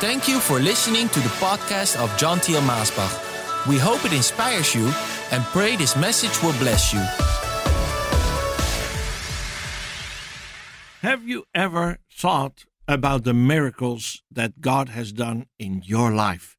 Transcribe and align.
Thank 0.00 0.28
you 0.28 0.38
for 0.38 0.60
listening 0.60 1.08
to 1.08 1.18
the 1.18 1.28
podcast 1.40 2.00
of 2.00 2.16
John 2.16 2.38
Thiel 2.38 2.60
Maasbach. 2.60 3.66
We 3.66 3.78
hope 3.78 4.04
it 4.04 4.12
inspires 4.12 4.72
you 4.72 4.92
and 5.32 5.42
pray 5.46 5.74
this 5.74 5.96
message 5.96 6.40
will 6.40 6.56
bless 6.60 6.92
you. 6.92 7.00
Have 11.02 11.26
you 11.26 11.46
ever 11.52 11.98
thought 12.12 12.64
about 12.86 13.24
the 13.24 13.34
miracles 13.34 14.22
that 14.30 14.60
God 14.60 14.90
has 14.90 15.10
done 15.12 15.46
in 15.58 15.82
your 15.84 16.12
life? 16.12 16.56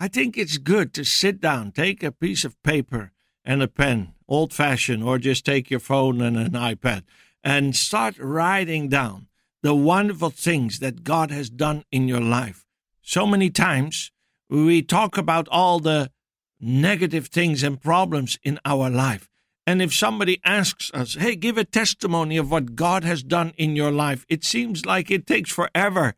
I 0.00 0.08
think 0.08 0.36
it's 0.36 0.58
good 0.58 0.92
to 0.94 1.04
sit 1.04 1.40
down, 1.40 1.70
take 1.70 2.02
a 2.02 2.10
piece 2.10 2.44
of 2.44 2.60
paper 2.64 3.12
and 3.44 3.62
a 3.62 3.68
pen, 3.68 4.14
old 4.26 4.52
fashioned, 4.52 5.04
or 5.04 5.20
just 5.20 5.44
take 5.44 5.70
your 5.70 5.78
phone 5.78 6.20
and 6.20 6.36
an 6.36 6.54
iPad, 6.54 7.04
and 7.44 7.76
start 7.76 8.18
writing 8.18 8.88
down 8.88 9.28
the 9.62 9.76
wonderful 9.76 10.30
things 10.30 10.80
that 10.80 11.04
God 11.04 11.30
has 11.30 11.50
done 11.50 11.84
in 11.92 12.08
your 12.08 12.20
life. 12.20 12.66
So 13.10 13.26
many 13.26 13.50
times 13.50 14.12
we 14.48 14.82
talk 14.82 15.18
about 15.18 15.48
all 15.48 15.80
the 15.80 16.12
negative 16.60 17.26
things 17.26 17.64
and 17.64 17.82
problems 17.82 18.38
in 18.44 18.60
our 18.64 18.88
life. 18.88 19.28
And 19.66 19.82
if 19.82 19.92
somebody 19.92 20.40
asks 20.44 20.92
us, 20.94 21.14
hey, 21.14 21.34
give 21.34 21.58
a 21.58 21.64
testimony 21.64 22.36
of 22.36 22.52
what 22.52 22.76
God 22.76 23.02
has 23.02 23.24
done 23.24 23.52
in 23.56 23.74
your 23.74 23.90
life, 23.90 24.24
it 24.28 24.44
seems 24.44 24.86
like 24.86 25.10
it 25.10 25.26
takes 25.26 25.50
forever 25.50 26.14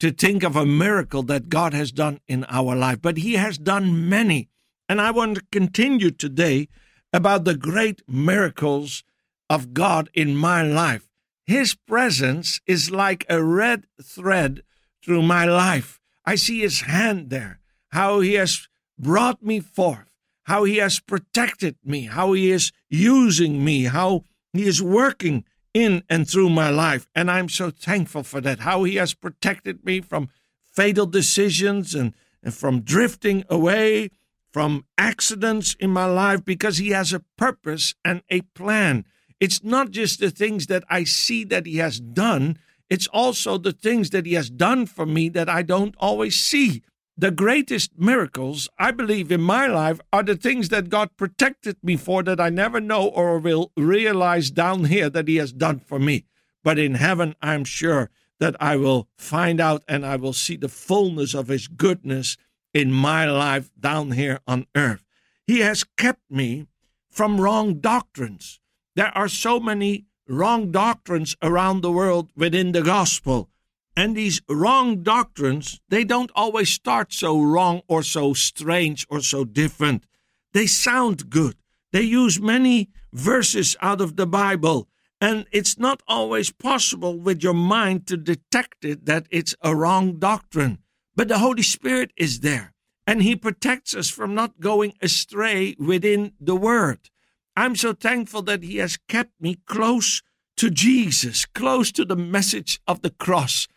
to 0.00 0.10
think 0.10 0.42
of 0.42 0.54
a 0.54 0.66
miracle 0.66 1.22
that 1.22 1.48
God 1.48 1.72
has 1.72 1.90
done 1.90 2.20
in 2.28 2.44
our 2.50 2.76
life. 2.76 3.00
But 3.00 3.16
He 3.16 3.36
has 3.36 3.56
done 3.56 4.06
many. 4.10 4.50
And 4.86 5.00
I 5.00 5.12
want 5.12 5.36
to 5.36 5.44
continue 5.50 6.10
today 6.10 6.68
about 7.10 7.46
the 7.46 7.56
great 7.56 8.02
miracles 8.06 9.02
of 9.48 9.72
God 9.72 10.10
in 10.12 10.36
my 10.36 10.62
life. 10.62 11.08
His 11.46 11.74
presence 11.74 12.60
is 12.66 12.90
like 12.90 13.24
a 13.30 13.42
red 13.42 13.86
thread 14.02 14.62
through 15.02 15.22
my 15.22 15.46
life. 15.46 16.02
I 16.24 16.36
see 16.36 16.60
His 16.60 16.82
hand 16.82 17.30
there, 17.30 17.60
how 17.90 18.20
He 18.20 18.34
has 18.34 18.68
brought 18.98 19.42
me 19.42 19.60
forth, 19.60 20.10
how 20.44 20.64
He 20.64 20.76
has 20.76 21.00
protected 21.00 21.76
me, 21.84 22.06
how 22.06 22.32
He 22.32 22.50
is 22.50 22.72
using 22.88 23.64
me, 23.64 23.84
how 23.84 24.24
He 24.52 24.64
is 24.64 24.82
working 24.82 25.44
in 25.72 26.04
and 26.08 26.28
through 26.28 26.50
my 26.50 26.70
life. 26.70 27.08
And 27.14 27.30
I'm 27.30 27.48
so 27.48 27.70
thankful 27.70 28.22
for 28.22 28.40
that, 28.40 28.60
how 28.60 28.84
He 28.84 28.96
has 28.96 29.14
protected 29.14 29.84
me 29.84 30.00
from 30.00 30.28
fatal 30.62 31.06
decisions 31.06 31.94
and, 31.94 32.14
and 32.42 32.54
from 32.54 32.80
drifting 32.80 33.44
away, 33.48 34.10
from 34.52 34.86
accidents 34.96 35.74
in 35.80 35.90
my 35.90 36.06
life, 36.06 36.44
because 36.44 36.78
He 36.78 36.90
has 36.90 37.12
a 37.12 37.24
purpose 37.36 37.94
and 38.04 38.22
a 38.30 38.42
plan. 38.42 39.04
It's 39.40 39.64
not 39.64 39.90
just 39.90 40.20
the 40.20 40.30
things 40.30 40.68
that 40.68 40.84
I 40.88 41.04
see 41.04 41.44
that 41.44 41.66
He 41.66 41.78
has 41.78 42.00
done, 42.00 42.58
it's 42.90 43.06
also 43.08 43.58
the 43.58 43.72
things 43.72 44.10
that 44.10 44.26
He 44.26 44.34
has 44.34 44.50
done 44.50 44.86
for 44.86 45.06
me 45.06 45.28
that 45.30 45.48
I 45.48 45.62
don't 45.62 45.94
always 45.98 46.36
see. 46.36 46.82
The 47.16 47.30
greatest 47.30 47.92
miracles, 47.96 48.68
I 48.78 48.90
believe, 48.90 49.30
in 49.30 49.40
my 49.40 49.66
life 49.66 50.00
are 50.12 50.24
the 50.24 50.36
things 50.36 50.68
that 50.70 50.88
God 50.88 51.16
protected 51.16 51.76
me 51.82 51.96
for 51.96 52.22
that 52.24 52.40
I 52.40 52.50
never 52.50 52.80
know 52.80 53.06
or 53.06 53.38
will 53.38 53.70
realize 53.76 54.50
down 54.50 54.86
here 54.86 55.08
that 55.10 55.28
He 55.28 55.36
has 55.36 55.52
done 55.52 55.78
for 55.78 55.98
me. 55.98 56.24
But 56.64 56.78
in 56.78 56.94
heaven, 56.94 57.36
I'm 57.40 57.64
sure 57.64 58.10
that 58.40 58.56
I 58.60 58.76
will 58.76 59.08
find 59.16 59.60
out 59.60 59.84
and 59.86 60.04
I 60.04 60.16
will 60.16 60.32
see 60.32 60.56
the 60.56 60.68
fullness 60.68 61.34
of 61.34 61.48
His 61.48 61.68
goodness 61.68 62.36
in 62.72 62.92
my 62.92 63.24
life 63.24 63.70
down 63.78 64.12
here 64.12 64.40
on 64.46 64.66
earth. 64.74 65.04
He 65.46 65.60
has 65.60 65.84
kept 65.96 66.22
me 66.28 66.66
from 67.10 67.40
wrong 67.40 67.78
doctrines. 67.78 68.60
There 68.96 69.16
are 69.16 69.28
so 69.28 69.60
many 69.60 70.06
wrong 70.28 70.70
doctrines 70.70 71.36
around 71.42 71.80
the 71.80 71.92
world 71.92 72.30
within 72.36 72.72
the 72.72 72.82
gospel. 72.82 73.48
And 73.96 74.16
these 74.16 74.40
wrong 74.48 75.02
doctrines, 75.02 75.80
they 75.88 76.04
don't 76.04 76.30
always 76.34 76.70
start 76.70 77.12
so 77.12 77.40
wrong 77.40 77.82
or 77.86 78.02
so 78.02 78.34
strange 78.34 79.06
or 79.08 79.20
so 79.20 79.44
different. 79.44 80.04
They 80.52 80.66
sound 80.66 81.30
good. 81.30 81.56
They 81.92 82.02
use 82.02 82.40
many 82.40 82.90
verses 83.12 83.76
out 83.80 84.00
of 84.00 84.16
the 84.16 84.26
Bible. 84.26 84.88
And 85.20 85.46
it's 85.52 85.78
not 85.78 86.02
always 86.08 86.50
possible 86.50 87.18
with 87.18 87.42
your 87.42 87.54
mind 87.54 88.06
to 88.08 88.16
detect 88.16 88.84
it 88.84 89.06
that 89.06 89.26
it's 89.30 89.54
a 89.62 89.76
wrong 89.76 90.18
doctrine. 90.18 90.78
But 91.14 91.28
the 91.28 91.38
Holy 91.38 91.62
Spirit 91.62 92.12
is 92.16 92.40
there. 92.40 92.74
And 93.06 93.22
He 93.22 93.36
protects 93.36 93.94
us 93.94 94.10
from 94.10 94.34
not 94.34 94.60
going 94.60 94.94
astray 95.00 95.76
within 95.78 96.32
the 96.40 96.56
Word. 96.56 97.10
I'm 97.56 97.76
so 97.76 97.92
thankful 97.92 98.42
that 98.42 98.62
He 98.62 98.78
has 98.78 98.98
kept 99.08 99.32
me 99.40 99.56
close 99.66 100.22
to 100.56 100.70
Jesus, 100.70 101.46
close 101.46 101.92
to 101.92 102.04
the 102.04 102.16
message 102.16 102.80
of 102.86 103.02
the 103.02 103.10
cross. 103.10 103.68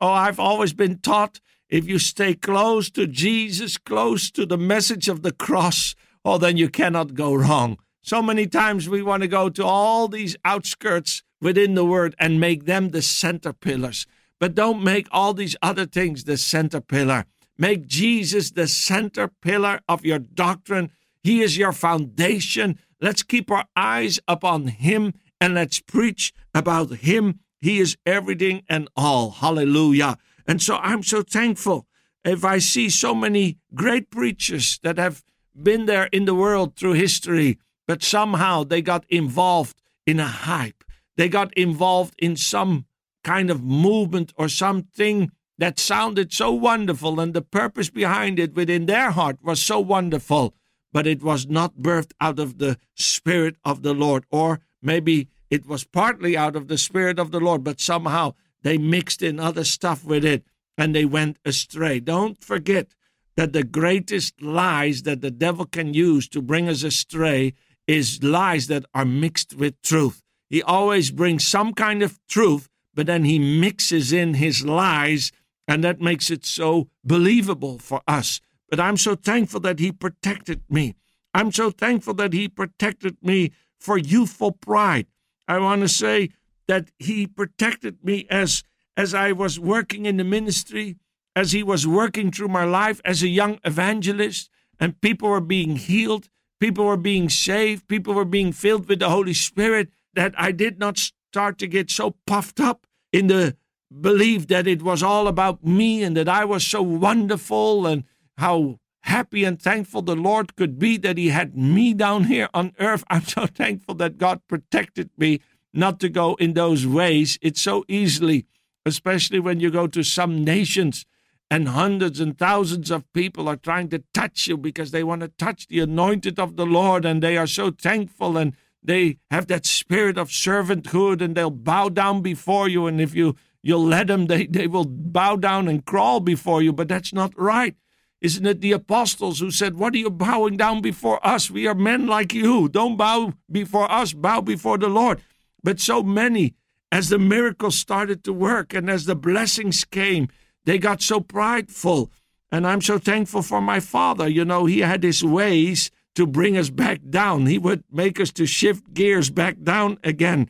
Oh, 0.00 0.08
I've 0.08 0.40
always 0.40 0.72
been 0.72 0.98
taught 0.98 1.40
if 1.68 1.88
you 1.88 1.98
stay 1.98 2.34
close 2.34 2.90
to 2.90 3.06
Jesus, 3.06 3.78
close 3.78 4.30
to 4.32 4.46
the 4.46 4.58
message 4.58 5.08
of 5.08 5.22
the 5.22 5.32
cross, 5.32 5.94
oh, 6.24 6.38
then 6.38 6.56
you 6.56 6.68
cannot 6.68 7.14
go 7.14 7.34
wrong. 7.34 7.78
So 8.02 8.22
many 8.22 8.46
times 8.46 8.88
we 8.88 9.02
want 9.02 9.22
to 9.22 9.28
go 9.28 9.48
to 9.48 9.64
all 9.64 10.08
these 10.08 10.36
outskirts 10.44 11.22
within 11.40 11.74
the 11.74 11.84
word 11.84 12.14
and 12.18 12.38
make 12.38 12.66
them 12.66 12.90
the 12.90 13.02
center 13.02 13.52
pillars. 13.52 14.06
But 14.38 14.54
don't 14.54 14.84
make 14.84 15.08
all 15.10 15.32
these 15.32 15.56
other 15.62 15.86
things 15.86 16.24
the 16.24 16.36
center 16.36 16.80
pillar. 16.80 17.24
Make 17.56 17.86
Jesus 17.86 18.50
the 18.50 18.68
center 18.68 19.28
pillar 19.28 19.80
of 19.88 20.04
your 20.04 20.18
doctrine. 20.18 20.90
He 21.22 21.42
is 21.42 21.56
your 21.56 21.72
foundation. 21.72 22.78
Let's 23.04 23.22
keep 23.22 23.50
our 23.50 23.66
eyes 23.76 24.18
upon 24.26 24.68
Him 24.68 25.12
and 25.40 25.54
let's 25.54 25.78
preach 25.78 26.32
about 26.54 26.90
Him 27.08 27.40
he 27.64 27.80
is 27.80 27.96
everything 28.04 28.62
and 28.68 28.90
all. 28.94 29.30
Hallelujah. 29.30 30.18
And 30.46 30.60
so 30.60 30.76
I'm 30.76 31.02
so 31.02 31.22
thankful 31.22 31.86
if 32.22 32.44
I 32.44 32.58
see 32.58 32.90
so 32.90 33.14
many 33.14 33.56
great 33.74 34.10
preachers 34.10 34.78
that 34.82 34.98
have 34.98 35.24
been 35.54 35.86
there 35.86 36.10
in 36.12 36.26
the 36.26 36.34
world 36.34 36.76
through 36.76 36.92
history, 36.92 37.58
but 37.88 38.02
somehow 38.02 38.64
they 38.64 38.82
got 38.82 39.06
involved 39.08 39.80
in 40.06 40.20
a 40.20 40.26
hype. 40.26 40.84
They 41.16 41.30
got 41.30 41.54
involved 41.54 42.14
in 42.18 42.36
some 42.36 42.84
kind 43.22 43.50
of 43.50 43.64
movement 43.64 44.34
or 44.36 44.50
something 44.50 45.30
that 45.56 45.78
sounded 45.78 46.34
so 46.34 46.52
wonderful, 46.52 47.18
and 47.18 47.32
the 47.32 47.40
purpose 47.40 47.88
behind 47.88 48.38
it 48.38 48.54
within 48.54 48.84
their 48.84 49.12
heart 49.12 49.38
was 49.42 49.62
so 49.62 49.80
wonderful, 49.80 50.54
but 50.94 51.08
it 51.08 51.24
was 51.24 51.48
not 51.48 51.78
birthed 51.78 52.12
out 52.20 52.38
of 52.38 52.58
the 52.58 52.78
Spirit 52.94 53.56
of 53.64 53.82
the 53.82 53.92
Lord, 53.92 54.24
or 54.30 54.60
maybe 54.80 55.28
it 55.50 55.66
was 55.66 55.82
partly 55.82 56.36
out 56.36 56.54
of 56.54 56.68
the 56.68 56.78
Spirit 56.78 57.18
of 57.18 57.32
the 57.32 57.40
Lord, 57.40 57.64
but 57.64 57.80
somehow 57.80 58.34
they 58.62 58.78
mixed 58.78 59.20
in 59.20 59.40
other 59.40 59.64
stuff 59.64 60.04
with 60.04 60.24
it 60.24 60.44
and 60.78 60.94
they 60.94 61.04
went 61.04 61.38
astray. 61.44 61.98
Don't 61.98 62.42
forget 62.42 62.94
that 63.36 63.52
the 63.52 63.64
greatest 63.64 64.40
lies 64.40 65.02
that 65.02 65.20
the 65.20 65.32
devil 65.32 65.66
can 65.66 65.94
use 65.94 66.28
to 66.28 66.40
bring 66.40 66.68
us 66.68 66.84
astray 66.84 67.54
is 67.88 68.22
lies 68.22 68.68
that 68.68 68.84
are 68.94 69.04
mixed 69.04 69.56
with 69.56 69.82
truth. 69.82 70.22
He 70.48 70.62
always 70.62 71.10
brings 71.10 71.44
some 71.44 71.74
kind 71.74 72.04
of 72.04 72.20
truth, 72.28 72.68
but 72.94 73.06
then 73.06 73.24
he 73.24 73.40
mixes 73.40 74.12
in 74.12 74.34
his 74.34 74.64
lies, 74.64 75.32
and 75.66 75.82
that 75.82 76.00
makes 76.00 76.30
it 76.30 76.46
so 76.46 76.88
believable 77.04 77.80
for 77.80 78.00
us. 78.06 78.40
But 78.68 78.80
I'm 78.80 78.96
so 78.96 79.14
thankful 79.14 79.60
that 79.60 79.78
he 79.78 79.92
protected 79.92 80.62
me. 80.68 80.94
I'm 81.32 81.52
so 81.52 81.70
thankful 81.70 82.14
that 82.14 82.32
he 82.32 82.48
protected 82.48 83.16
me 83.22 83.52
for 83.78 83.98
youthful 83.98 84.52
pride. 84.52 85.06
I 85.46 85.58
want 85.58 85.82
to 85.82 85.88
say 85.88 86.30
that 86.68 86.90
he 86.98 87.26
protected 87.26 88.04
me 88.04 88.26
as 88.30 88.62
as 88.96 89.12
I 89.12 89.32
was 89.32 89.58
working 89.58 90.06
in 90.06 90.18
the 90.18 90.24
ministry, 90.24 90.96
as 91.34 91.50
he 91.50 91.64
was 91.64 91.84
working 91.84 92.30
through 92.30 92.48
my 92.48 92.64
life 92.64 93.00
as 93.04 93.22
a 93.22 93.28
young 93.28 93.58
evangelist, 93.64 94.50
and 94.78 95.00
people 95.00 95.28
were 95.28 95.40
being 95.40 95.74
healed, 95.76 96.28
people 96.60 96.84
were 96.84 96.96
being 96.96 97.28
saved, 97.28 97.88
people 97.88 98.14
were 98.14 98.24
being 98.24 98.52
filled 98.52 98.88
with 98.88 99.00
the 99.00 99.10
Holy 99.10 99.34
Spirit, 99.34 99.88
that 100.14 100.32
I 100.38 100.52
did 100.52 100.78
not 100.78 100.96
start 100.98 101.58
to 101.58 101.66
get 101.66 101.90
so 101.90 102.14
puffed 102.26 102.60
up 102.60 102.86
in 103.12 103.26
the 103.26 103.56
belief 104.00 104.46
that 104.46 104.66
it 104.68 104.82
was 104.82 105.02
all 105.02 105.26
about 105.26 105.64
me 105.64 106.02
and 106.02 106.16
that 106.16 106.28
I 106.28 106.44
was 106.44 106.64
so 106.64 106.82
wonderful 106.82 107.86
and 107.86 108.04
how 108.38 108.78
happy 109.02 109.44
and 109.44 109.60
thankful 109.60 110.02
the 110.02 110.16
Lord 110.16 110.56
could 110.56 110.78
be 110.78 110.96
that 110.98 111.18
He 111.18 111.28
had 111.28 111.56
me 111.56 111.94
down 111.94 112.24
here 112.24 112.48
on 112.54 112.72
earth. 112.78 113.04
I'm 113.10 113.24
so 113.24 113.46
thankful 113.46 113.94
that 113.96 114.18
God 114.18 114.40
protected 114.48 115.10
me 115.16 115.40
not 115.72 116.00
to 116.00 116.08
go 116.08 116.34
in 116.36 116.54
those 116.54 116.86
ways. 116.86 117.38
It's 117.42 117.60
so 117.60 117.84
easily, 117.88 118.46
especially 118.86 119.40
when 119.40 119.60
you 119.60 119.70
go 119.70 119.86
to 119.86 120.02
some 120.02 120.44
nations 120.44 121.04
and 121.50 121.68
hundreds 121.68 122.20
and 122.20 122.38
thousands 122.38 122.90
of 122.90 123.12
people 123.12 123.48
are 123.48 123.56
trying 123.56 123.88
to 123.90 124.02
touch 124.12 124.46
you 124.46 124.56
because 124.56 124.90
they 124.90 125.04
want 125.04 125.20
to 125.20 125.28
touch 125.28 125.66
the 125.66 125.80
anointed 125.80 126.38
of 126.38 126.56
the 126.56 126.66
Lord 126.66 127.04
and 127.04 127.22
they 127.22 127.36
are 127.36 127.46
so 127.46 127.70
thankful 127.70 128.36
and 128.36 128.54
they 128.82 129.18
have 129.30 129.46
that 129.48 129.66
spirit 129.66 130.18
of 130.18 130.28
servanthood 130.28 131.20
and 131.20 131.34
they'll 131.34 131.50
bow 131.50 131.88
down 131.88 132.22
before 132.22 132.68
you 132.68 132.86
and 132.86 133.00
if 133.00 133.14
you 133.14 133.36
you'll 133.62 133.84
let 133.84 134.08
them 134.08 134.26
they, 134.26 134.46
they 134.46 134.66
will 134.66 134.84
bow 134.84 135.36
down 135.36 135.68
and 135.68 135.86
crawl 135.86 136.20
before 136.20 136.62
you 136.62 136.72
but 136.72 136.88
that's 136.88 137.12
not 137.12 137.32
right 137.38 137.76
isn't 138.24 138.46
it 138.46 138.62
the 138.62 138.72
apostles 138.72 139.40
who 139.40 139.50
said, 139.50 139.78
What 139.78 139.94
are 139.94 139.98
you 139.98 140.08
bowing 140.08 140.56
down 140.56 140.80
before 140.80 141.24
us? 141.24 141.50
We 141.50 141.66
are 141.66 141.74
men 141.74 142.06
like 142.06 142.32
you. 142.32 142.70
Don't 142.70 142.96
bow 142.96 143.34
before 143.52 143.90
us, 143.92 144.14
bow 144.14 144.40
before 144.40 144.78
the 144.78 144.88
Lord. 144.88 145.20
But 145.62 145.78
so 145.78 146.02
many, 146.02 146.54
as 146.90 147.10
the 147.10 147.18
miracles 147.18 147.76
started 147.76 148.24
to 148.24 148.32
work 148.32 148.72
and 148.72 148.88
as 148.88 149.04
the 149.04 149.14
blessings 149.14 149.84
came, 149.84 150.28
they 150.64 150.78
got 150.78 151.02
so 151.02 151.20
prideful. 151.20 152.10
And 152.50 152.66
I'm 152.66 152.80
so 152.80 152.96
thankful 152.98 153.42
for 153.42 153.60
my 153.60 153.78
father. 153.78 154.26
You 154.26 154.46
know, 154.46 154.64
he 154.64 154.80
had 154.80 155.02
his 155.02 155.22
ways 155.22 155.90
to 156.14 156.26
bring 156.26 156.56
us 156.56 156.70
back 156.70 157.00
down. 157.10 157.44
He 157.44 157.58
would 157.58 157.84
make 157.92 158.18
us 158.18 158.32
to 158.32 158.46
shift 158.46 158.94
gears 158.94 159.28
back 159.28 159.62
down 159.62 159.98
again. 160.02 160.48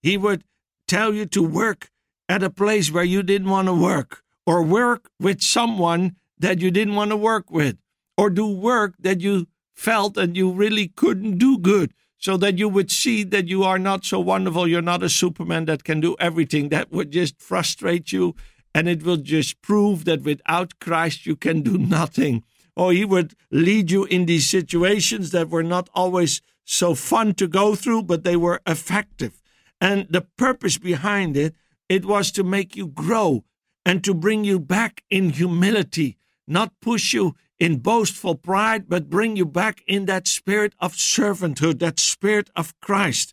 He 0.00 0.16
would 0.16 0.44
tell 0.86 1.12
you 1.12 1.26
to 1.26 1.42
work 1.42 1.90
at 2.28 2.44
a 2.44 2.50
place 2.50 2.92
where 2.92 3.02
you 3.02 3.24
didn't 3.24 3.50
want 3.50 3.66
to 3.66 3.74
work, 3.74 4.22
or 4.46 4.62
work 4.62 5.10
with 5.18 5.42
someone 5.42 6.14
that 6.38 6.60
you 6.60 6.70
didn't 6.70 6.94
want 6.94 7.10
to 7.10 7.16
work 7.16 7.50
with, 7.50 7.76
or 8.16 8.30
do 8.30 8.46
work 8.46 8.94
that 8.98 9.20
you 9.20 9.46
felt 9.74 10.14
that 10.14 10.36
you 10.36 10.50
really 10.50 10.88
couldn't 10.88 11.38
do 11.38 11.58
good, 11.58 11.92
so 12.18 12.36
that 12.38 12.58
you 12.58 12.68
would 12.68 12.90
see 12.90 13.22
that 13.24 13.46
you 13.46 13.62
are 13.62 13.78
not 13.78 14.04
so 14.04 14.18
wonderful. 14.18 14.66
You're 14.66 14.82
not 14.82 15.02
a 15.02 15.08
Superman 15.08 15.66
that 15.66 15.84
can 15.84 16.00
do 16.00 16.16
everything. 16.18 16.70
That 16.70 16.90
would 16.90 17.10
just 17.10 17.40
frustrate 17.40 18.10
you, 18.10 18.34
and 18.74 18.88
it 18.88 19.02
will 19.02 19.18
just 19.18 19.60
prove 19.62 20.04
that 20.06 20.22
without 20.22 20.78
Christ 20.80 21.26
you 21.26 21.36
can 21.36 21.62
do 21.62 21.76
nothing. 21.76 22.42
Or 22.74 22.92
he 22.92 23.04
would 23.04 23.34
lead 23.50 23.90
you 23.90 24.04
in 24.04 24.26
these 24.26 24.48
situations 24.48 25.30
that 25.30 25.48
were 25.48 25.62
not 25.62 25.88
always 25.94 26.42
so 26.64 26.94
fun 26.94 27.34
to 27.34 27.46
go 27.46 27.74
through, 27.74 28.02
but 28.02 28.24
they 28.24 28.36
were 28.36 28.60
effective. 28.66 29.42
And 29.80 30.06
the 30.10 30.22
purpose 30.36 30.78
behind 30.78 31.36
it, 31.36 31.54
it 31.88 32.04
was 32.04 32.30
to 32.32 32.42
make 32.42 32.76
you 32.76 32.86
grow 32.88 33.44
and 33.84 34.02
to 34.04 34.12
bring 34.12 34.44
you 34.44 34.58
back 34.58 35.04
in 35.10 35.30
humility, 35.30 36.18
not 36.46 36.80
push 36.80 37.12
you 37.12 37.34
in 37.58 37.78
boastful 37.78 38.34
pride, 38.34 38.88
but 38.88 39.10
bring 39.10 39.36
you 39.36 39.46
back 39.46 39.82
in 39.86 40.06
that 40.06 40.28
spirit 40.28 40.74
of 40.78 40.94
servanthood, 40.94 41.78
that 41.78 41.98
spirit 41.98 42.50
of 42.54 42.78
Christ. 42.80 43.32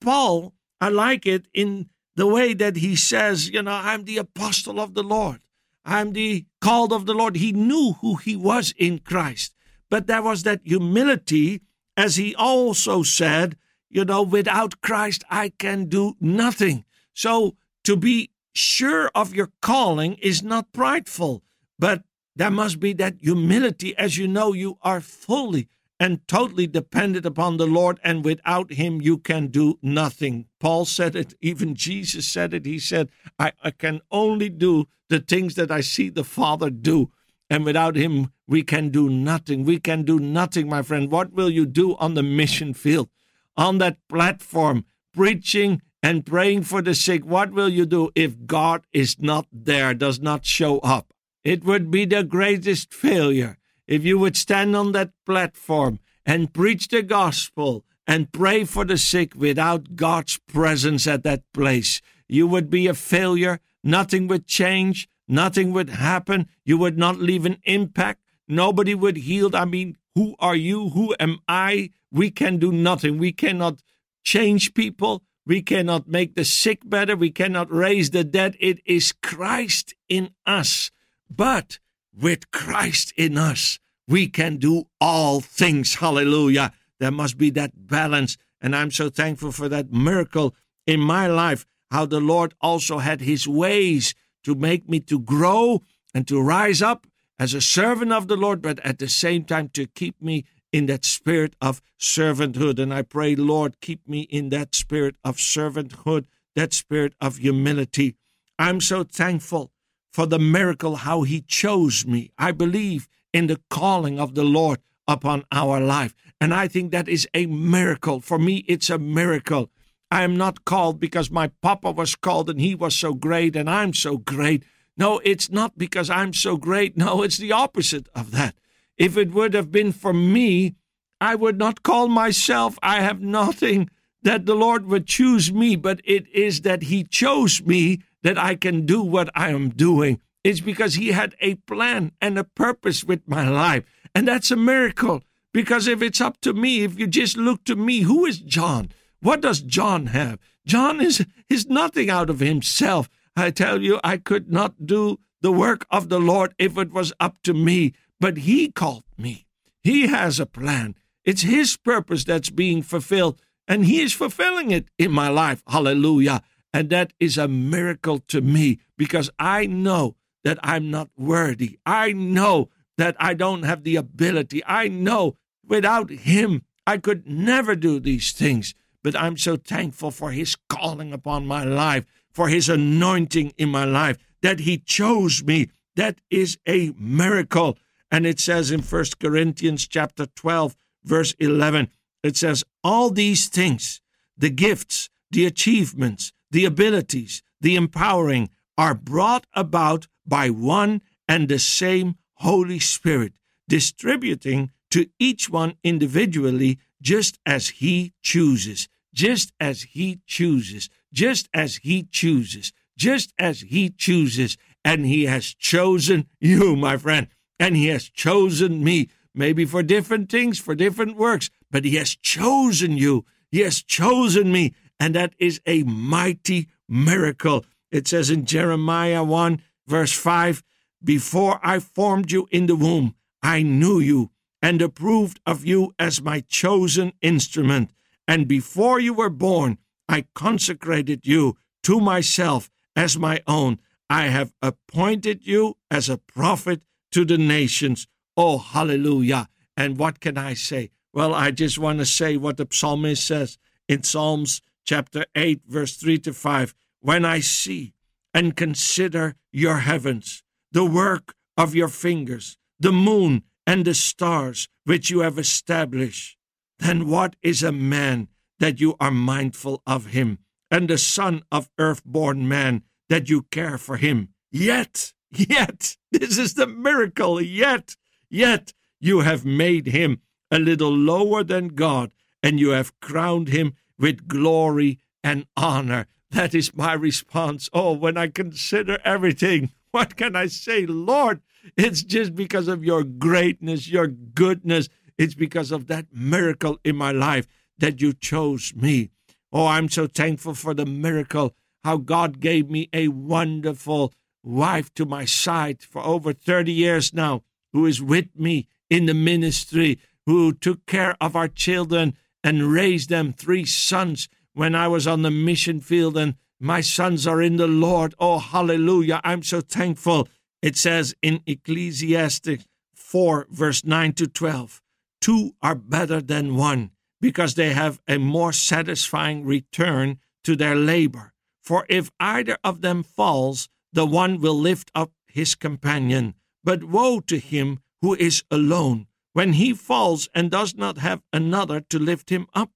Paul, 0.00 0.54
I 0.80 0.88
like 0.88 1.26
it 1.26 1.46
in 1.54 1.88
the 2.16 2.26
way 2.26 2.54
that 2.54 2.76
he 2.76 2.96
says, 2.96 3.48
you 3.48 3.62
know, 3.62 3.72
I'm 3.72 4.04
the 4.04 4.18
apostle 4.18 4.78
of 4.78 4.94
the 4.94 5.02
Lord. 5.02 5.40
I'm 5.84 6.12
the 6.12 6.44
called 6.60 6.92
of 6.92 7.06
the 7.06 7.14
Lord. 7.14 7.36
He 7.36 7.52
knew 7.52 7.94
who 8.00 8.16
he 8.16 8.36
was 8.36 8.74
in 8.76 8.98
Christ. 8.98 9.54
But 9.90 10.06
there 10.06 10.22
was 10.22 10.42
that 10.42 10.60
humility, 10.64 11.62
as 11.96 12.16
he 12.16 12.34
also 12.34 13.02
said, 13.02 13.56
you 13.88 14.04
know, 14.04 14.22
without 14.22 14.80
Christ, 14.80 15.24
I 15.30 15.50
can 15.50 15.86
do 15.86 16.16
nothing. 16.20 16.84
So 17.14 17.56
to 17.84 17.96
be 17.96 18.30
sure 18.54 19.10
of 19.14 19.34
your 19.34 19.50
calling 19.60 20.14
is 20.14 20.42
not 20.42 20.72
prideful, 20.72 21.42
but 21.78 22.02
there 22.34 22.50
must 22.50 22.80
be 22.80 22.92
that 22.94 23.16
humility 23.20 23.96
as 23.96 24.16
you 24.16 24.26
know 24.26 24.52
you 24.52 24.78
are 24.82 25.00
fully 25.00 25.68
and 26.00 26.26
totally 26.26 26.66
dependent 26.66 27.24
upon 27.24 27.58
the 27.58 27.66
Lord, 27.66 28.00
and 28.02 28.24
without 28.24 28.72
Him 28.72 29.00
you 29.00 29.18
can 29.18 29.46
do 29.46 29.78
nothing. 29.82 30.46
Paul 30.58 30.84
said 30.84 31.14
it, 31.14 31.34
even 31.40 31.76
Jesus 31.76 32.26
said 32.26 32.52
it. 32.52 32.66
He 32.66 32.80
said, 32.80 33.08
I, 33.38 33.52
I 33.62 33.70
can 33.70 34.00
only 34.10 34.48
do 34.48 34.86
the 35.08 35.20
things 35.20 35.54
that 35.54 35.70
I 35.70 35.80
see 35.80 36.08
the 36.08 36.24
Father 36.24 36.70
do. 36.70 37.10
And 37.48 37.66
without 37.66 37.96
him, 37.96 38.32
we 38.48 38.62
can 38.62 38.88
do 38.88 39.10
nothing. 39.10 39.64
We 39.64 39.78
can 39.78 40.04
do 40.04 40.18
nothing, 40.18 40.70
my 40.70 40.80
friend. 40.80 41.10
What 41.10 41.34
will 41.34 41.50
you 41.50 41.66
do 41.66 41.96
on 41.96 42.14
the 42.14 42.22
mission 42.22 42.72
field? 42.72 43.10
On 43.58 43.76
that 43.76 43.98
platform, 44.08 44.86
preaching 45.12 45.82
and 46.02 46.24
praying 46.24 46.62
for 46.62 46.80
the 46.80 46.94
sick, 46.94 47.26
what 47.26 47.52
will 47.52 47.68
you 47.68 47.84
do 47.84 48.10
if 48.14 48.46
God 48.46 48.86
is 48.90 49.20
not 49.20 49.46
there, 49.52 49.92
does 49.92 50.18
not 50.18 50.46
show 50.46 50.78
up? 50.78 51.12
It 51.44 51.64
would 51.64 51.90
be 51.90 52.04
the 52.04 52.22
greatest 52.22 52.94
failure 52.94 53.58
if 53.86 54.04
you 54.04 54.18
would 54.18 54.36
stand 54.36 54.76
on 54.76 54.92
that 54.92 55.10
platform 55.26 55.98
and 56.24 56.52
preach 56.52 56.88
the 56.88 57.02
gospel 57.02 57.84
and 58.06 58.32
pray 58.32 58.64
for 58.64 58.84
the 58.84 58.96
sick 58.98 59.34
without 59.34 59.96
God's 59.96 60.38
presence 60.38 61.06
at 61.06 61.24
that 61.24 61.42
place. 61.52 62.00
You 62.28 62.46
would 62.46 62.70
be 62.70 62.86
a 62.86 62.94
failure. 62.94 63.60
Nothing 63.82 64.28
would 64.28 64.46
change. 64.46 65.08
Nothing 65.26 65.72
would 65.72 65.90
happen. 65.90 66.48
You 66.64 66.78
would 66.78 66.98
not 66.98 67.18
leave 67.18 67.44
an 67.46 67.58
impact. 67.64 68.20
Nobody 68.48 68.94
would 68.94 69.16
heal. 69.18 69.54
I 69.54 69.64
mean, 69.64 69.96
who 70.14 70.34
are 70.38 70.56
you? 70.56 70.90
Who 70.90 71.14
am 71.18 71.40
I? 71.48 71.90
We 72.10 72.30
can 72.30 72.58
do 72.58 72.70
nothing. 72.70 73.18
We 73.18 73.32
cannot 73.32 73.82
change 74.24 74.74
people. 74.74 75.22
We 75.44 75.62
cannot 75.62 76.06
make 76.06 76.34
the 76.34 76.44
sick 76.44 76.88
better. 76.88 77.16
We 77.16 77.30
cannot 77.30 77.72
raise 77.72 78.10
the 78.10 78.24
dead. 78.24 78.56
It 78.60 78.80
is 78.86 79.12
Christ 79.12 79.94
in 80.08 80.30
us. 80.46 80.90
But 81.36 81.78
with 82.14 82.50
Christ 82.50 83.12
in 83.16 83.38
us, 83.38 83.78
we 84.06 84.28
can 84.28 84.56
do 84.58 84.84
all 85.00 85.40
things. 85.40 85.96
Hallelujah. 85.96 86.72
There 86.98 87.10
must 87.10 87.38
be 87.38 87.50
that 87.50 87.86
balance. 87.88 88.36
And 88.60 88.76
I'm 88.76 88.90
so 88.90 89.08
thankful 89.08 89.52
for 89.52 89.68
that 89.68 89.92
miracle 89.92 90.54
in 90.86 91.00
my 91.00 91.26
life, 91.26 91.66
how 91.90 92.06
the 92.06 92.20
Lord 92.20 92.54
also 92.60 92.98
had 92.98 93.20
his 93.20 93.48
ways 93.48 94.14
to 94.44 94.54
make 94.54 94.88
me 94.88 95.00
to 95.00 95.18
grow 95.18 95.82
and 96.14 96.26
to 96.28 96.40
rise 96.40 96.82
up 96.82 97.06
as 97.38 97.54
a 97.54 97.60
servant 97.60 98.12
of 98.12 98.28
the 98.28 98.36
Lord, 98.36 98.62
but 98.62 98.78
at 98.80 98.98
the 98.98 99.08
same 99.08 99.44
time 99.44 99.68
to 99.70 99.86
keep 99.86 100.20
me 100.20 100.44
in 100.72 100.86
that 100.86 101.04
spirit 101.04 101.56
of 101.60 101.82
servanthood. 101.98 102.78
And 102.78 102.92
I 102.94 103.02
pray, 103.02 103.34
Lord, 103.34 103.80
keep 103.80 104.06
me 104.08 104.22
in 104.22 104.50
that 104.50 104.74
spirit 104.74 105.16
of 105.24 105.36
servanthood, 105.36 106.26
that 106.54 106.72
spirit 106.72 107.14
of 107.20 107.38
humility. 107.38 108.16
I'm 108.58 108.80
so 108.80 109.02
thankful 109.02 109.71
for 110.12 110.26
the 110.26 110.38
miracle 110.38 110.96
how 110.96 111.22
He 111.22 111.40
chose 111.40 112.06
me. 112.06 112.30
I 112.38 112.52
believe 112.52 113.08
in 113.32 113.46
the 113.46 113.60
calling 113.70 114.20
of 114.20 114.34
the 114.34 114.44
Lord 114.44 114.80
upon 115.08 115.44
our 115.50 115.80
life. 115.80 116.14
And 116.40 116.52
I 116.52 116.68
think 116.68 116.90
that 116.92 117.08
is 117.08 117.26
a 117.34 117.46
miracle. 117.46 118.20
For 118.20 118.38
me, 118.38 118.64
it's 118.68 118.90
a 118.90 118.98
miracle. 118.98 119.70
I 120.10 120.22
am 120.24 120.36
not 120.36 120.64
called 120.64 121.00
because 121.00 121.30
my 121.30 121.48
papa 121.62 121.90
was 121.90 122.14
called 122.14 122.50
and 122.50 122.60
he 122.60 122.74
was 122.74 122.94
so 122.94 123.14
great 123.14 123.56
and 123.56 123.70
I'm 123.70 123.94
so 123.94 124.18
great. 124.18 124.64
No, 124.96 125.20
it's 125.24 125.50
not 125.50 125.78
because 125.78 126.10
I'm 126.10 126.34
so 126.34 126.56
great. 126.56 126.96
No, 126.96 127.22
it's 127.22 127.38
the 127.38 127.52
opposite 127.52 128.08
of 128.14 128.30
that. 128.32 128.54
If 128.98 129.16
it 129.16 129.32
would 129.32 129.54
have 129.54 129.72
been 129.72 129.92
for 129.92 130.12
me, 130.12 130.74
I 131.20 131.34
would 131.34 131.56
not 131.56 131.82
call 131.82 132.08
myself. 132.08 132.78
I 132.82 133.00
have 133.00 133.20
nothing 133.22 133.88
that 134.22 134.44
the 134.44 134.54
Lord 134.54 134.86
would 134.86 135.06
choose 135.06 135.52
me, 135.52 135.76
but 135.76 136.00
it 136.04 136.28
is 136.28 136.60
that 136.60 136.84
He 136.84 137.04
chose 137.04 137.62
me 137.62 138.02
that 138.22 138.38
I 138.38 138.54
can 138.54 138.86
do 138.86 139.02
what 139.02 139.30
I 139.34 139.50
am 139.50 139.70
doing. 139.70 140.20
It's 140.44 140.60
because 140.60 140.94
He 140.94 141.08
had 141.08 141.34
a 141.40 141.54
plan 141.54 142.12
and 142.20 142.38
a 142.38 142.44
purpose 142.44 143.04
with 143.04 143.22
my 143.26 143.48
life. 143.48 143.84
And 144.14 144.28
that's 144.28 144.50
a 144.50 144.56
miracle. 144.56 145.22
Because 145.52 145.86
if 145.86 146.02
it's 146.02 146.20
up 146.20 146.40
to 146.40 146.52
me, 146.52 146.82
if 146.82 146.98
you 146.98 147.06
just 147.06 147.36
look 147.36 147.64
to 147.64 147.76
me, 147.76 148.00
who 148.00 148.24
is 148.24 148.38
John? 148.38 148.90
What 149.20 149.42
does 149.42 149.60
John 149.60 150.06
have? 150.06 150.38
John 150.66 151.00
is, 151.00 151.24
is 151.48 151.66
nothing 151.68 152.08
out 152.10 152.30
of 152.30 152.40
himself. 152.40 153.08
I 153.36 153.50
tell 153.50 153.80
you, 153.82 154.00
I 154.02 154.16
could 154.16 154.50
not 154.50 154.86
do 154.86 155.18
the 155.40 155.52
work 155.52 155.86
of 155.90 156.08
the 156.08 156.20
Lord 156.20 156.54
if 156.58 156.78
it 156.78 156.92
was 156.92 157.12
up 157.20 157.42
to 157.42 157.52
me, 157.52 157.94
but 158.20 158.38
He 158.38 158.70
called 158.70 159.04
me. 159.18 159.46
He 159.82 160.06
has 160.06 160.38
a 160.38 160.46
plan. 160.46 160.94
It's 161.24 161.42
His 161.42 161.76
purpose 161.76 162.24
that's 162.24 162.50
being 162.50 162.82
fulfilled, 162.82 163.40
and 163.66 163.84
He 163.84 164.00
is 164.00 164.12
fulfilling 164.12 164.70
it 164.70 164.86
in 164.98 165.10
my 165.10 165.28
life. 165.28 165.62
Hallelujah. 165.66 166.42
And 166.72 166.90
that 166.90 167.12
is 167.20 167.36
a 167.36 167.48
miracle 167.48 168.18
to 168.28 168.40
me 168.40 168.80
because 168.96 169.30
I 169.38 169.66
know 169.66 170.16
that 170.44 170.58
I'm 170.62 170.90
not 170.90 171.10
worthy. 171.16 171.78
I 171.84 172.12
know 172.12 172.70
that 172.98 173.16
I 173.18 173.34
don't 173.34 173.64
have 173.64 173.84
the 173.84 173.96
ability. 173.96 174.62
I 174.66 174.88
know 174.88 175.36
without 175.66 176.10
Him, 176.10 176.62
I 176.86 176.98
could 176.98 177.26
never 177.26 177.76
do 177.76 178.00
these 178.00 178.32
things. 178.32 178.74
But 179.04 179.16
I'm 179.16 179.36
so 179.36 179.56
thankful 179.56 180.10
for 180.10 180.30
His 180.30 180.56
calling 180.68 181.12
upon 181.12 181.46
my 181.46 181.64
life 181.64 182.06
for 182.32 182.48
his 182.48 182.68
anointing 182.68 183.52
in 183.58 183.68
my 183.68 183.84
life, 183.84 184.18
that 184.40 184.60
he 184.60 184.78
chose 184.78 185.44
me. 185.44 185.70
That 185.94 186.18
is 186.30 186.58
a 186.66 186.92
miracle. 186.98 187.78
And 188.10 188.26
it 188.26 188.40
says 188.40 188.70
in 188.70 188.82
First 188.82 189.20
Corinthians 189.20 189.86
chapter 189.86 190.26
12, 190.26 190.74
verse 191.04 191.34
11, 191.38 191.88
it 192.22 192.36
says, 192.36 192.64
All 192.82 193.10
these 193.10 193.48
things, 193.48 194.00
the 194.36 194.50
gifts, 194.50 195.10
the 195.30 195.46
achievements, 195.46 196.32
the 196.52 196.64
abilities, 196.64 197.42
the 197.60 197.74
empowering, 197.76 198.48
are 198.78 198.94
brought 198.94 199.46
about 199.54 200.06
by 200.24 200.48
one 200.48 201.02
and 201.28 201.48
the 201.48 201.58
same 201.58 202.14
Holy 202.34 202.78
Spirit, 202.78 203.32
distributing 203.68 204.70
to 204.90 205.08
each 205.18 205.50
one 205.50 205.74
individually 205.82 206.78
just 207.00 207.38
as 207.44 207.68
he 207.68 208.12
chooses, 208.22 208.88
just 209.12 209.52
as 209.60 209.82
he 209.82 210.20
chooses 210.26 210.88
just 211.12 211.48
as 211.52 211.76
He 211.82 212.04
chooses, 212.10 212.72
just 212.96 213.32
as 213.38 213.60
He 213.60 213.90
chooses. 213.90 214.56
And 214.84 215.06
He 215.06 215.26
has 215.26 215.54
chosen 215.54 216.26
you, 216.40 216.74
my 216.74 216.96
friend, 216.96 217.28
and 217.58 217.76
He 217.76 217.86
has 217.88 218.08
chosen 218.08 218.82
me, 218.82 219.08
maybe 219.34 219.64
for 219.64 219.82
different 219.82 220.30
things, 220.30 220.58
for 220.58 220.74
different 220.74 221.16
works, 221.16 221.50
but 221.70 221.84
He 221.84 221.96
has 221.96 222.16
chosen 222.16 222.96
you. 222.96 223.24
He 223.50 223.60
has 223.60 223.82
chosen 223.82 224.50
me. 224.50 224.74
And 225.02 225.16
that 225.16 225.34
is 225.36 225.60
a 225.66 225.82
mighty 225.82 226.68
miracle. 226.88 227.64
It 227.90 228.06
says 228.06 228.30
in 228.30 228.44
Jeremiah 228.44 229.24
1, 229.24 229.60
verse 229.88 230.12
5 230.12 230.62
Before 231.02 231.58
I 231.60 231.80
formed 231.80 232.30
you 232.30 232.46
in 232.52 232.66
the 232.66 232.76
womb, 232.76 233.16
I 233.42 233.64
knew 233.64 233.98
you 233.98 234.30
and 234.62 234.80
approved 234.80 235.40
of 235.44 235.66
you 235.66 235.92
as 235.98 236.22
my 236.22 236.38
chosen 236.38 237.14
instrument. 237.20 237.90
And 238.28 238.46
before 238.46 239.00
you 239.00 239.12
were 239.12 239.28
born, 239.28 239.78
I 240.08 240.26
consecrated 240.36 241.26
you 241.26 241.56
to 241.82 241.98
myself 241.98 242.70
as 242.94 243.18
my 243.18 243.42
own. 243.48 243.80
I 244.08 244.26
have 244.28 244.54
appointed 244.62 245.44
you 245.44 245.78
as 245.90 246.08
a 246.08 246.16
prophet 246.16 246.84
to 247.10 247.24
the 247.24 247.38
nations. 247.38 248.06
Oh, 248.36 248.58
hallelujah. 248.58 249.48
And 249.76 249.98
what 249.98 250.20
can 250.20 250.38
I 250.38 250.54
say? 250.54 250.92
Well, 251.12 251.34
I 251.34 251.50
just 251.50 251.76
want 251.76 251.98
to 251.98 252.06
say 252.06 252.36
what 252.36 252.56
the 252.56 252.68
psalmist 252.70 253.26
says 253.26 253.58
in 253.88 254.04
Psalms 254.04 254.62
chapter 254.84 255.24
8, 255.34 255.62
verse 255.66 255.96
3 255.96 256.18
to 256.18 256.32
5. 256.32 256.74
When 257.00 257.24
I 257.24 257.40
see 257.40 257.94
and 258.34 258.56
consider 258.56 259.34
your 259.50 259.78
heavens, 259.78 260.42
the 260.70 260.84
work 260.84 261.34
of 261.56 261.74
your 261.74 261.88
fingers, 261.88 262.56
the 262.78 262.92
moon 262.92 263.42
and 263.66 263.84
the 263.84 263.94
stars 263.94 264.68
which 264.84 265.10
you 265.10 265.20
have 265.20 265.38
established, 265.38 266.36
then 266.78 267.08
what 267.08 267.36
is 267.42 267.62
a 267.62 267.72
man 267.72 268.28
that 268.58 268.80
you 268.80 268.96
are 269.00 269.10
mindful 269.10 269.82
of 269.86 270.06
him, 270.06 270.38
and 270.70 270.88
the 270.88 270.98
son 270.98 271.42
of 271.50 271.70
earth-born 271.78 272.48
man 272.48 272.82
that 273.08 273.28
you 273.28 273.42
care 273.50 273.78
for 273.78 273.96
him? 273.96 274.28
Yet, 274.50 275.12
yet, 275.30 275.96
this 276.12 276.38
is 276.38 276.54
the 276.54 276.66
miracle, 276.66 277.40
yet, 277.40 277.96
yet 278.30 278.72
you 279.00 279.20
have 279.20 279.44
made 279.44 279.86
him 279.86 280.20
a 280.50 280.58
little 280.58 280.92
lower 280.92 281.42
than 281.42 281.68
God, 281.68 282.12
and 282.42 282.58
you 282.58 282.70
have 282.70 282.98
crowned 283.00 283.48
him 283.48 283.74
with 283.98 284.28
glory 284.28 284.98
and 285.22 285.46
honor. 285.56 286.06
That 286.30 286.54
is 286.54 286.74
my 286.74 286.94
response. 286.94 287.68
Oh, 287.72 287.92
when 287.92 288.16
I 288.16 288.28
consider 288.28 288.98
everything, 289.04 289.70
what 289.90 290.16
can 290.16 290.34
I 290.34 290.46
say? 290.46 290.86
Lord, 290.86 291.40
it's 291.76 292.02
just 292.02 292.34
because 292.34 292.68
of 292.68 292.84
your 292.84 293.04
greatness, 293.04 293.88
your 293.88 294.06
goodness. 294.06 294.88
It's 295.18 295.34
because 295.34 295.70
of 295.70 295.86
that 295.88 296.06
miracle 296.12 296.78
in 296.84 296.96
my 296.96 297.12
life 297.12 297.46
that 297.78 298.00
you 298.00 298.12
chose 298.12 298.74
me. 298.74 299.10
Oh, 299.52 299.66
I'm 299.66 299.88
so 299.88 300.06
thankful 300.06 300.54
for 300.54 300.72
the 300.72 300.86
miracle, 300.86 301.54
how 301.84 301.98
God 301.98 302.40
gave 302.40 302.70
me 302.70 302.88
a 302.92 303.08
wonderful 303.08 304.12
wife 304.42 304.92
to 304.94 305.04
my 305.04 305.24
side 305.24 305.82
for 305.82 306.02
over 306.02 306.32
30 306.32 306.72
years 306.72 307.12
now, 307.12 307.42
who 307.72 307.86
is 307.86 308.02
with 308.02 308.28
me 308.34 308.66
in 308.88 309.06
the 309.06 309.14
ministry, 309.14 309.98
who 310.26 310.52
took 310.52 310.86
care 310.86 311.16
of 311.20 311.36
our 311.36 311.48
children 311.48 312.16
and 312.44 312.72
raised 312.72 313.08
them 313.08 313.32
three 313.32 313.64
sons 313.64 314.28
when 314.54 314.74
I 314.74 314.88
was 314.88 315.06
on 315.06 315.22
the 315.22 315.30
mission 315.30 315.80
field, 315.80 316.16
and 316.16 316.34
my 316.60 316.80
sons 316.80 317.26
are 317.26 317.40
in 317.40 317.56
the 317.56 317.66
Lord. 317.66 318.14
Oh, 318.18 318.38
hallelujah. 318.38 319.20
I'm 319.24 319.42
so 319.42 319.60
thankful. 319.60 320.28
It 320.60 320.76
says 320.76 321.14
in 321.22 321.40
Ecclesiastes 321.46 322.66
4, 322.94 323.46
verse 323.50 323.84
9 323.84 324.12
to 324.14 324.26
12 324.26 324.82
two 325.22 325.54
are 325.62 325.76
better 325.76 326.20
than 326.20 326.56
one 326.56 326.90
because 327.20 327.54
they 327.54 327.72
have 327.72 328.00
a 328.08 328.18
more 328.18 328.52
satisfying 328.52 329.44
return 329.44 330.18
to 330.44 330.56
their 330.56 330.74
labor. 330.74 331.32
For 331.62 331.86
if 331.88 332.10
either 332.18 332.58
of 332.64 332.82
them 332.82 333.04
falls, 333.04 333.68
the 333.92 334.04
one 334.04 334.40
will 334.40 334.58
lift 334.58 334.90
up 334.94 335.12
his 335.28 335.54
companion. 335.54 336.34
But 336.64 336.84
woe 336.84 337.20
to 337.20 337.38
him 337.38 337.78
who 338.00 338.14
is 338.16 338.42
alone 338.50 339.06
when 339.32 339.54
he 339.54 339.72
falls 339.72 340.28
and 340.34 340.50
does 340.50 340.74
not 340.74 340.98
have 340.98 341.22
another 341.32 341.80
to 341.80 341.98
lift 341.98 342.30
him 342.30 342.46
up. 342.54 342.70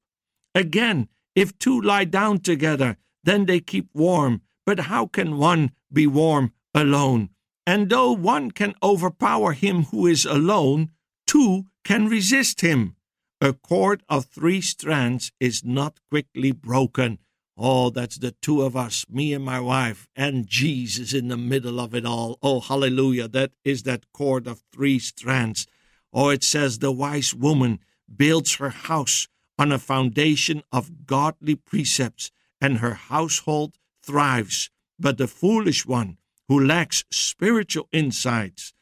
Again, 0.54 1.08
if 1.34 1.58
two 1.58 1.80
lie 1.80 2.04
down 2.04 2.40
together, 2.40 2.96
then 3.24 3.46
they 3.46 3.60
keep 3.60 3.88
warm. 3.92 4.42
But 4.64 4.80
how 4.80 5.06
can 5.06 5.36
one 5.36 5.72
be 5.92 6.06
warm 6.06 6.52
alone? 6.74 7.30
And 7.66 7.90
though 7.90 8.12
one 8.12 8.52
can 8.52 8.74
overpower 8.82 9.52
him 9.52 9.84
who 9.84 10.06
is 10.06 10.24
alone, 10.24 10.90
two 11.26 11.66
can 11.84 12.08
resist 12.08 12.60
him. 12.60 12.96
A 13.40 13.52
cord 13.52 14.02
of 14.08 14.24
three 14.24 14.60
strands 14.60 15.30
is 15.38 15.62
not 15.62 16.00
quickly 16.10 16.52
broken. 16.52 17.18
Oh, 17.58 17.90
that's 17.90 18.18
the 18.18 18.32
two 18.32 18.62
of 18.62 18.76
us, 18.76 19.06
me 19.08 19.32
and 19.32 19.44
my 19.44 19.60
wife, 19.60 20.08
and 20.14 20.46
Jesus 20.46 21.12
in 21.12 21.28
the 21.28 21.36
middle 21.36 21.80
of 21.80 21.94
it 21.94 22.04
all. 22.04 22.38
Oh, 22.42 22.60
hallelujah. 22.60 23.28
That 23.28 23.52
is 23.64 23.82
that 23.82 24.12
cord 24.12 24.46
of 24.46 24.62
three 24.72 24.98
strands. 24.98 25.66
Oh, 26.12 26.30
it 26.30 26.44
says 26.44 26.78
the 26.78 26.92
wise 26.92 27.34
woman 27.34 27.80
builds 28.14 28.54
her 28.56 28.70
house 28.70 29.28
on 29.58 29.72
a 29.72 29.78
foundation 29.78 30.62
of 30.70 31.06
godly 31.06 31.54
precepts, 31.54 32.30
and 32.60 32.78
her 32.78 32.94
household 32.94 33.76
thrives. 34.02 34.70
But 34.98 35.18
the 35.18 35.26
foolish 35.26 35.86
one, 35.86 36.18
who 36.48 36.64
lacks 36.64 37.04
spiritual 37.10 37.88
insights, 37.92 38.72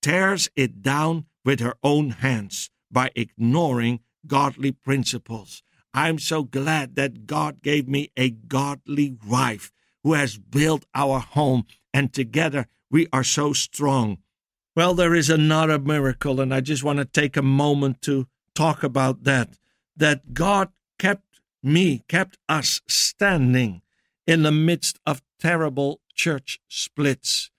tears 0.00 0.50
it 0.56 0.82
down 0.82 1.26
with 1.44 1.60
her 1.60 1.76
own 1.82 2.10
hands 2.10 2.70
by 2.90 3.10
ignoring 3.14 4.00
godly 4.26 4.72
principles. 4.72 5.62
I'm 5.94 6.18
so 6.18 6.42
glad 6.42 6.94
that 6.96 7.26
God 7.26 7.62
gave 7.62 7.88
me 7.88 8.10
a 8.16 8.30
godly 8.30 9.16
wife 9.26 9.72
who 10.02 10.14
has 10.14 10.38
built 10.38 10.84
our 10.94 11.20
home, 11.20 11.66
and 11.92 12.12
together 12.12 12.66
we 12.90 13.06
are 13.12 13.24
so 13.24 13.52
strong. 13.52 14.18
Well, 14.74 14.94
there 14.94 15.14
is 15.14 15.28
another 15.28 15.78
miracle, 15.78 16.40
and 16.40 16.54
I 16.54 16.62
just 16.62 16.82
want 16.82 16.98
to 16.98 17.04
take 17.04 17.36
a 17.36 17.42
moment 17.42 18.00
to 18.02 18.26
talk 18.54 18.82
about 18.82 19.24
that 19.24 19.58
that 19.94 20.32
God 20.32 20.70
kept 20.98 21.40
me, 21.62 22.04
kept 22.08 22.38
us 22.48 22.80
standing 22.88 23.82
in 24.26 24.42
the 24.42 24.52
midst 24.52 24.98
of 25.04 25.22
terrible 25.38 26.00
church 26.14 26.58
splits. 26.68 27.50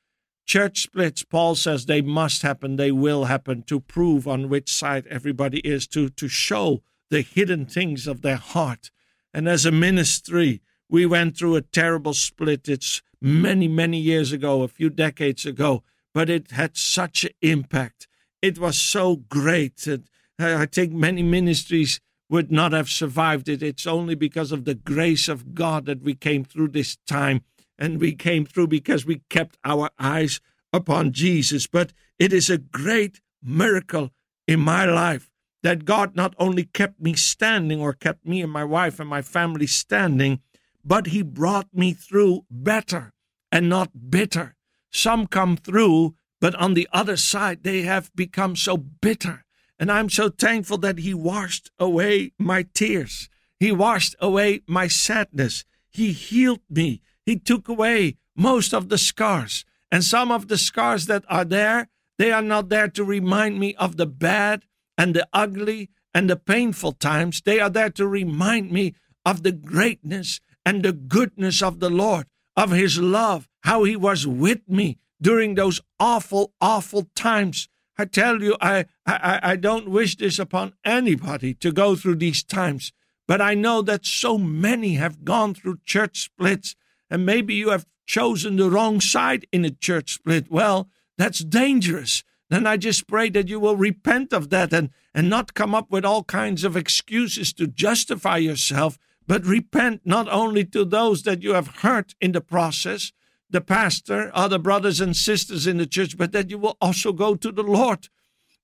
Church 0.48 0.82
splits, 0.82 1.22
Paul 1.24 1.54
says 1.54 1.86
they 1.86 2.02
must 2.02 2.42
happen, 2.42 2.78
they 2.78 2.92
will 2.92 3.26
happen 3.26 3.62
to 3.64 3.80
prove 3.80 4.28
on 4.28 4.50
which 4.50 4.74
side 4.74 5.06
everybody 5.08 5.60
is, 5.60 5.86
to, 5.90 6.10
to 6.10 6.28
show 6.28 6.82
the 7.12 7.22
hidden 7.22 7.68
things 7.68 8.08
of 8.08 8.24
their 8.24 8.38
heart. 8.38 8.90
And 9.36 9.48
as 9.48 9.68
a 9.68 9.72
ministry, 9.72 10.62
we 10.90 11.06
went 11.06 11.38
through 11.38 11.58
a 11.58 11.62
terrible 11.62 12.16
split. 12.16 12.68
It's 12.68 13.04
many, 13.22 13.68
many 13.68 14.00
years 14.00 14.32
ago, 14.32 14.64
a 14.64 14.68
few 14.68 14.90
decades 14.90 15.46
ago, 15.46 15.84
but 16.14 16.30
it 16.30 16.52
had 16.52 16.78
such 16.78 17.24
an 17.24 17.32
impact. 17.42 18.08
It 18.42 18.60
was 18.60 18.80
so 18.80 19.18
great. 19.18 19.88
And 19.88 20.08
uh, 20.40 20.58
I 20.58 20.66
think 20.66 20.94
many 20.94 21.24
ministries 21.24 22.00
would 22.30 22.52
not 22.52 22.72
have 22.72 22.90
survived 22.90 23.50
it. 23.50 23.64
It's 23.64 23.88
only 23.88 24.16
because 24.16 24.52
of 24.52 24.66
the 24.66 24.76
grace 24.76 25.28
of 25.28 25.54
God 25.54 25.86
that 25.86 26.02
we 26.02 26.16
came 26.16 26.44
through 26.44 26.70
this 26.70 26.98
time. 27.08 27.42
And 27.78 28.00
we 28.00 28.14
came 28.14 28.46
through 28.46 28.68
because 28.68 29.06
we 29.06 29.22
kept 29.30 29.58
our 29.64 29.90
eyes 30.00 30.40
upon 30.72 31.12
Jesus. 31.12 31.68
But 31.68 31.94
it 32.20 32.32
is 32.32 32.50
a 32.50 32.58
great 32.58 33.20
miracle 33.42 34.12
in 34.48 34.60
my 34.60 34.86
life 34.86 35.30
that 35.64 35.86
God 35.86 36.16
not 36.16 36.36
only 36.38 36.66
kept 36.66 37.00
me 37.02 37.14
standing 37.14 37.80
or 37.80 37.94
kept 37.94 38.26
me 38.26 38.42
and 38.42 38.52
my 38.52 38.64
wife 38.64 39.00
and 39.00 39.10
my 39.10 39.22
family 39.22 39.68
standing, 39.68 40.42
but 40.84 41.08
He 41.08 41.22
brought 41.22 41.74
me 41.74 41.94
through 41.94 42.46
better 42.52 43.14
and 43.52 43.70
not 43.70 44.10
bitter. 44.10 44.56
Some 44.94 45.28
come 45.28 45.58
through, 45.58 46.16
but 46.40 46.56
on 46.56 46.74
the 46.74 46.88
other 46.94 47.18
side, 47.18 47.64
they 47.64 47.82
have 47.82 48.14
become 48.16 48.56
so 48.56 48.78
bitter 48.78 49.44
and 49.80 49.92
I'm 49.92 50.10
so 50.10 50.30
thankful 50.30 50.78
that 50.80 51.00
He 51.00 51.14
washed 51.14 51.70
away 51.80 52.32
my 52.38 52.66
tears. 52.74 53.30
He 53.60 53.72
washed 53.72 54.16
away 54.20 54.62
my 54.68 54.88
sadness. 54.88 55.66
He 55.90 56.12
healed 56.12 56.62
me. 56.70 57.02
He 57.26 57.38
took 57.38 57.68
away 57.68 58.16
most 58.36 58.74
of 58.74 58.90
the 58.90 58.98
scars. 58.98 59.66
And 59.92 60.04
some 60.04 60.32
of 60.32 60.48
the 60.48 60.58
scars 60.58 61.06
that 61.08 61.26
are 61.28 61.46
there, 61.46 61.90
they 62.18 62.32
are 62.32 62.42
not 62.42 62.70
there 62.70 62.88
to 62.90 63.04
remind 63.04 63.60
me 63.60 63.76
of 63.76 63.98
the 63.98 64.06
bad 64.06 64.64
and 64.98 65.14
the 65.14 65.28
ugly 65.34 65.90
and 66.14 66.30
the 66.30 66.38
painful 66.38 66.94
times. 66.94 67.42
They 67.42 67.60
are 67.60 67.70
there 67.70 67.90
to 67.92 68.08
remind 68.08 68.72
me 68.72 68.96
of 69.26 69.44
the 69.44 69.52
greatness 69.52 70.40
and 70.66 70.84
the 70.84 70.94
goodness 70.94 71.62
of 71.62 71.80
the 71.80 71.90
Lord, 71.90 72.28
of 72.56 72.72
His 72.72 73.00
love, 73.00 73.48
how 73.62 73.84
He 73.84 73.96
was 73.96 74.26
with 74.28 74.62
me 74.68 74.98
during 75.22 75.56
those 75.56 75.82
awful, 76.00 76.54
awful 76.60 77.10
times 77.16 77.70
I 77.98 78.06
tell 78.06 78.42
you, 78.42 78.56
I, 78.60 78.86
I, 79.06 79.40
I 79.44 79.56
don't 79.56 79.90
wish 79.90 80.18
this 80.18 80.40
upon 80.40 80.74
anybody 80.84 81.54
to 81.56 81.72
go 81.72 81.96
through 81.96 82.16
these 82.16 82.44
times, 82.44 82.92
but 83.28 83.40
I 83.40 83.54
know 83.54 83.82
that 83.84 84.06
so 84.06 84.38
many 84.38 84.96
have 84.96 85.24
gone 85.24 85.54
through 85.54 85.78
church 85.86 86.22
splits, 86.22 86.76
and 87.10 87.26
maybe 87.26 87.54
you 87.54 87.70
have 87.70 87.86
chosen 88.06 88.56
the 88.56 88.70
wrong 88.70 89.00
side 89.00 89.46
in 89.52 89.64
a 89.64 89.70
church 89.70 90.16
split. 90.16 90.52
Well, 90.52 90.90
that's 91.18 91.40
dangerous. 91.40 92.24
Then 92.50 92.66
I 92.66 92.78
just 92.78 93.08
pray 93.08 93.30
that 93.30 93.48
you 93.48 93.60
will 93.60 93.78
repent 93.78 94.34
of 94.34 94.50
that 94.50 94.74
and, 94.74 94.90
and 95.14 95.30
not 95.30 95.54
come 95.54 95.76
up 95.76 95.92
with 95.92 96.04
all 96.04 96.24
kinds 96.24 96.64
of 96.64 96.76
excuses 96.76 97.54
to 97.54 97.68
justify 97.68 98.38
yourself, 98.38 98.98
but 99.28 99.46
repent 99.46 100.02
not 100.06 100.28
only 100.30 100.66
to 100.66 100.84
those 100.86 101.24
that 101.24 101.42
you 101.42 101.54
have 101.54 101.78
hurt 101.78 102.16
in 102.20 102.32
the 102.32 102.42
process, 102.42 103.12
the 103.50 103.62
pastor, 103.62 104.32
other 104.34 104.58
brothers 104.58 105.00
and 105.00 105.16
sisters 105.16 105.68
in 105.68 105.78
the 105.78 105.86
church, 105.86 106.18
but 106.18 106.32
that 106.32 106.50
you 106.50 106.58
will 106.58 106.78
also 106.82 107.14
go 107.14 107.36
to 107.36 107.52
the 107.52 107.64
Lord 107.64 108.10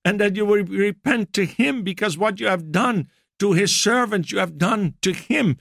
and 0.04 0.20
that 0.20 0.36
you 0.36 0.44
will 0.44 0.64
repent 0.64 1.32
to 1.34 1.46
Him 1.46 1.82
because 1.82 2.18
what 2.18 2.40
you 2.40 2.46
have 2.46 2.72
done 2.72 3.08
to 3.38 3.52
His 3.52 3.74
servants, 3.74 4.32
you 4.32 4.38
have 4.38 4.58
done 4.58 4.94
to 5.02 5.12
Him. 5.12 5.58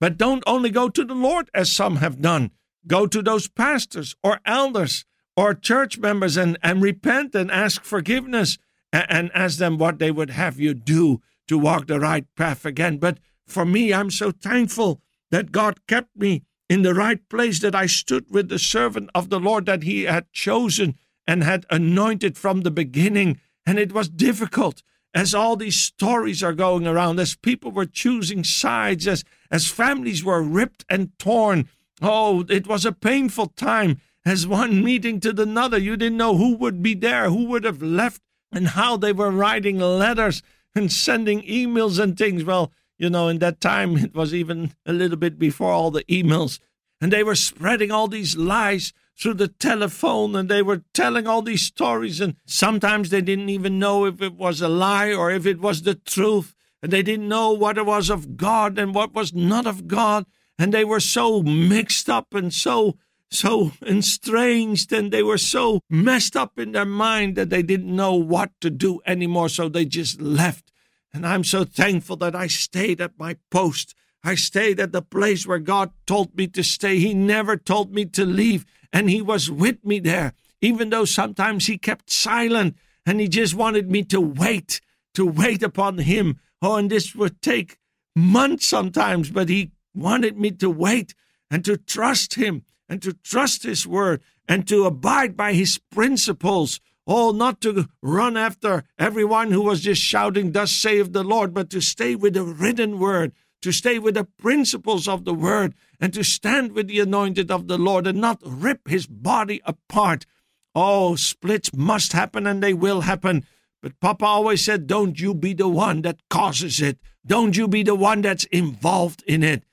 But 0.00 0.18
don't 0.18 0.42
only 0.46 0.70
go 0.70 0.88
to 0.88 1.04
the 1.04 1.14
Lord 1.14 1.48
as 1.54 1.70
some 1.70 1.96
have 1.96 2.20
done, 2.20 2.50
go 2.86 3.06
to 3.06 3.22
those 3.22 3.48
pastors 3.48 4.16
or 4.22 4.40
elders 4.44 5.04
or 5.36 5.54
church 5.54 5.98
members 5.98 6.36
and, 6.36 6.58
and 6.62 6.82
repent 6.82 7.34
and 7.34 7.50
ask 7.50 7.84
forgiveness 7.84 8.58
and, 8.92 9.06
and 9.08 9.30
ask 9.34 9.58
them 9.58 9.78
what 9.78 9.98
they 9.98 10.10
would 10.10 10.30
have 10.30 10.58
you 10.58 10.74
do 10.74 11.22
to 11.46 11.56
walk 11.58 11.86
the 11.86 12.00
right 12.00 12.26
path 12.36 12.64
again. 12.64 12.98
But 12.98 13.18
for 13.46 13.64
me, 13.64 13.92
I'm 13.92 14.10
so 14.10 14.30
thankful 14.30 15.00
that 15.30 15.52
God 15.52 15.86
kept 15.86 16.16
me 16.16 16.42
in 16.68 16.82
the 16.82 16.94
right 16.94 17.28
place, 17.28 17.60
that 17.60 17.74
I 17.74 17.86
stood 17.86 18.26
with 18.30 18.48
the 18.48 18.58
servant 18.58 19.10
of 19.14 19.28
the 19.28 19.40
Lord 19.40 19.66
that 19.66 19.82
he 19.82 20.04
had 20.04 20.32
chosen 20.32 20.96
and 21.26 21.42
had 21.42 21.66
anointed 21.70 22.36
from 22.38 22.62
the 22.62 22.70
beginning. 22.70 23.40
And 23.66 23.78
it 23.78 23.92
was 23.92 24.08
difficult 24.08 24.82
as 25.14 25.34
all 25.34 25.56
these 25.56 25.78
stories 25.78 26.42
are 26.42 26.54
going 26.54 26.86
around, 26.86 27.20
as 27.20 27.34
people 27.36 27.70
were 27.70 27.86
choosing 27.86 28.44
sides, 28.44 29.06
as, 29.06 29.24
as 29.50 29.68
families 29.68 30.24
were 30.24 30.42
ripped 30.42 30.84
and 30.88 31.16
torn. 31.18 31.68
Oh, 32.00 32.44
it 32.48 32.66
was 32.66 32.84
a 32.84 32.92
painful 32.92 33.48
time 33.48 34.00
as 34.24 34.46
one 34.46 34.82
meeting 34.82 35.20
to 35.20 35.42
another. 35.42 35.78
You 35.78 35.96
didn't 35.96 36.16
know 36.16 36.36
who 36.36 36.56
would 36.56 36.82
be 36.82 36.94
there, 36.94 37.28
who 37.28 37.44
would 37.46 37.64
have 37.64 37.82
left, 37.82 38.22
and 38.50 38.68
how 38.68 38.96
they 38.96 39.12
were 39.12 39.30
writing 39.30 39.78
letters 39.78 40.42
and 40.74 40.90
sending 40.90 41.42
emails 41.42 41.98
and 41.98 42.16
things. 42.16 42.44
Well, 42.44 42.72
you 42.98 43.10
know, 43.10 43.28
in 43.28 43.38
that 43.38 43.60
time, 43.60 43.96
it 43.98 44.14
was 44.14 44.34
even 44.34 44.74
a 44.86 44.92
little 44.92 45.16
bit 45.16 45.38
before 45.38 45.70
all 45.70 45.90
the 45.90 46.04
emails. 46.04 46.58
And 47.00 47.12
they 47.12 47.24
were 47.24 47.34
spreading 47.34 47.90
all 47.90 48.06
these 48.06 48.36
lies 48.36 48.92
through 49.18 49.34
the 49.34 49.48
telephone 49.48 50.34
and 50.34 50.48
they 50.48 50.62
were 50.62 50.82
telling 50.94 51.26
all 51.26 51.42
these 51.42 51.62
stories. 51.62 52.20
And 52.20 52.36
sometimes 52.46 53.10
they 53.10 53.20
didn't 53.20 53.48
even 53.48 53.78
know 53.78 54.04
if 54.04 54.22
it 54.22 54.34
was 54.34 54.60
a 54.60 54.68
lie 54.68 55.12
or 55.12 55.30
if 55.30 55.46
it 55.46 55.60
was 55.60 55.82
the 55.82 55.94
truth. 55.94 56.54
And 56.82 56.92
they 56.92 57.02
didn't 57.02 57.28
know 57.28 57.52
what 57.52 57.78
it 57.78 57.86
was 57.86 58.10
of 58.10 58.36
God 58.36 58.78
and 58.78 58.94
what 58.94 59.14
was 59.14 59.32
not 59.32 59.66
of 59.66 59.86
God. 59.86 60.26
And 60.58 60.72
they 60.72 60.84
were 60.84 61.00
so 61.00 61.42
mixed 61.42 62.08
up 62.08 62.34
and 62.34 62.52
so 62.52 62.96
so 63.30 63.72
estranged 63.86 64.92
and 64.92 65.10
they 65.10 65.22
were 65.22 65.38
so 65.38 65.80
messed 65.88 66.36
up 66.36 66.58
in 66.58 66.72
their 66.72 66.84
mind 66.84 67.34
that 67.36 67.50
they 67.50 67.62
didn't 67.62 67.94
know 67.94 68.14
what 68.14 68.50
to 68.60 68.70
do 68.70 69.00
anymore. 69.06 69.48
So 69.48 69.68
they 69.68 69.84
just 69.84 70.20
left. 70.20 70.71
And 71.14 71.26
I'm 71.26 71.44
so 71.44 71.64
thankful 71.64 72.16
that 72.16 72.34
I 72.34 72.46
stayed 72.46 73.00
at 73.00 73.18
my 73.18 73.36
post. 73.50 73.94
I 74.24 74.34
stayed 74.34 74.80
at 74.80 74.92
the 74.92 75.02
place 75.02 75.46
where 75.46 75.58
God 75.58 75.90
told 76.06 76.36
me 76.36 76.46
to 76.48 76.62
stay. 76.62 76.98
He 76.98 77.12
never 77.12 77.56
told 77.56 77.92
me 77.92 78.04
to 78.06 78.24
leave, 78.24 78.64
and 78.92 79.10
He 79.10 79.20
was 79.20 79.50
with 79.50 79.84
me 79.84 79.98
there, 79.98 80.32
even 80.60 80.90
though 80.90 81.04
sometimes 81.04 81.66
He 81.66 81.76
kept 81.76 82.10
silent 82.10 82.76
and 83.04 83.20
He 83.20 83.28
just 83.28 83.54
wanted 83.54 83.90
me 83.90 84.04
to 84.04 84.20
wait, 84.20 84.80
to 85.14 85.26
wait 85.26 85.62
upon 85.62 85.98
Him. 85.98 86.38
Oh, 86.62 86.76
and 86.76 86.88
this 86.88 87.14
would 87.14 87.42
take 87.42 87.78
months 88.14 88.66
sometimes, 88.66 89.30
but 89.30 89.48
He 89.48 89.72
wanted 89.94 90.38
me 90.38 90.52
to 90.52 90.70
wait 90.70 91.14
and 91.50 91.64
to 91.64 91.76
trust 91.76 92.34
Him 92.34 92.62
and 92.88 93.02
to 93.02 93.12
trust 93.12 93.64
His 93.64 93.86
word 93.86 94.22
and 94.48 94.66
to 94.68 94.86
abide 94.86 95.36
by 95.36 95.52
His 95.52 95.78
principles. 95.90 96.80
Oh, 97.06 97.32
not 97.32 97.60
to 97.62 97.88
run 98.00 98.36
after 98.36 98.84
everyone 98.98 99.50
who 99.50 99.62
was 99.62 99.80
just 99.80 100.00
shouting, 100.00 100.52
Thus 100.52 100.70
saith 100.70 101.12
the 101.12 101.24
Lord, 101.24 101.52
but 101.52 101.68
to 101.70 101.80
stay 101.80 102.14
with 102.14 102.34
the 102.34 102.44
written 102.44 102.98
word, 103.00 103.32
to 103.62 103.72
stay 103.72 103.98
with 103.98 104.14
the 104.14 104.24
principles 104.24 105.08
of 105.08 105.24
the 105.24 105.34
word, 105.34 105.74
and 106.00 106.14
to 106.14 106.22
stand 106.22 106.72
with 106.72 106.88
the 106.88 107.00
anointed 107.00 107.50
of 107.50 107.66
the 107.66 107.78
Lord 107.78 108.06
and 108.06 108.20
not 108.20 108.40
rip 108.44 108.88
his 108.88 109.06
body 109.06 109.60
apart. 109.64 110.26
Oh, 110.74 111.16
splits 111.16 111.72
must 111.74 112.12
happen 112.12 112.46
and 112.46 112.62
they 112.62 112.72
will 112.72 113.02
happen. 113.02 113.44
But 113.82 113.98
Papa 114.00 114.24
always 114.24 114.64
said, 114.64 114.86
Don't 114.86 115.20
you 115.20 115.34
be 115.34 115.54
the 115.54 115.68
one 115.68 116.02
that 116.02 116.20
causes 116.30 116.80
it. 116.80 116.98
Don't 117.26 117.56
you 117.56 117.66
be 117.66 117.82
the 117.82 117.96
one 117.96 118.22
that's 118.22 118.44
involved 118.44 119.24
in 119.26 119.42
it. 119.42 119.64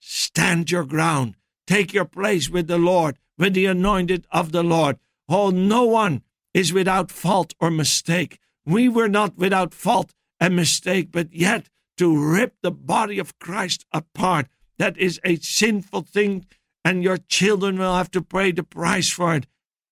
Stand 0.00 0.70
your 0.70 0.84
ground. 0.84 1.36
Take 1.66 1.94
your 1.94 2.04
place 2.04 2.48
with 2.50 2.66
the 2.66 2.78
Lord, 2.78 3.18
with 3.38 3.54
the 3.54 3.66
anointed 3.66 4.26
of 4.30 4.52
the 4.52 4.62
Lord. 4.62 4.98
Oh, 5.28 5.50
no 5.50 5.84
one 5.84 6.22
is 6.56 6.72
without 6.72 7.10
fault 7.10 7.52
or 7.60 7.70
mistake. 7.70 8.38
We 8.64 8.88
were 8.88 9.10
not 9.10 9.36
without 9.36 9.74
fault 9.74 10.14
and 10.40 10.56
mistake, 10.56 11.12
but 11.12 11.30
yet 11.30 11.68
to 11.98 12.16
rip 12.16 12.54
the 12.62 12.70
body 12.70 13.18
of 13.18 13.38
Christ 13.38 13.84
apart, 13.92 14.46
that 14.78 14.96
is 14.96 15.20
a 15.22 15.36
sinful 15.36 16.02
thing, 16.02 16.46
and 16.82 17.02
your 17.02 17.18
children 17.18 17.78
will 17.78 17.94
have 17.94 18.10
to 18.12 18.22
pay 18.22 18.52
the 18.52 18.62
price 18.62 19.10
for 19.10 19.34
it. 19.34 19.46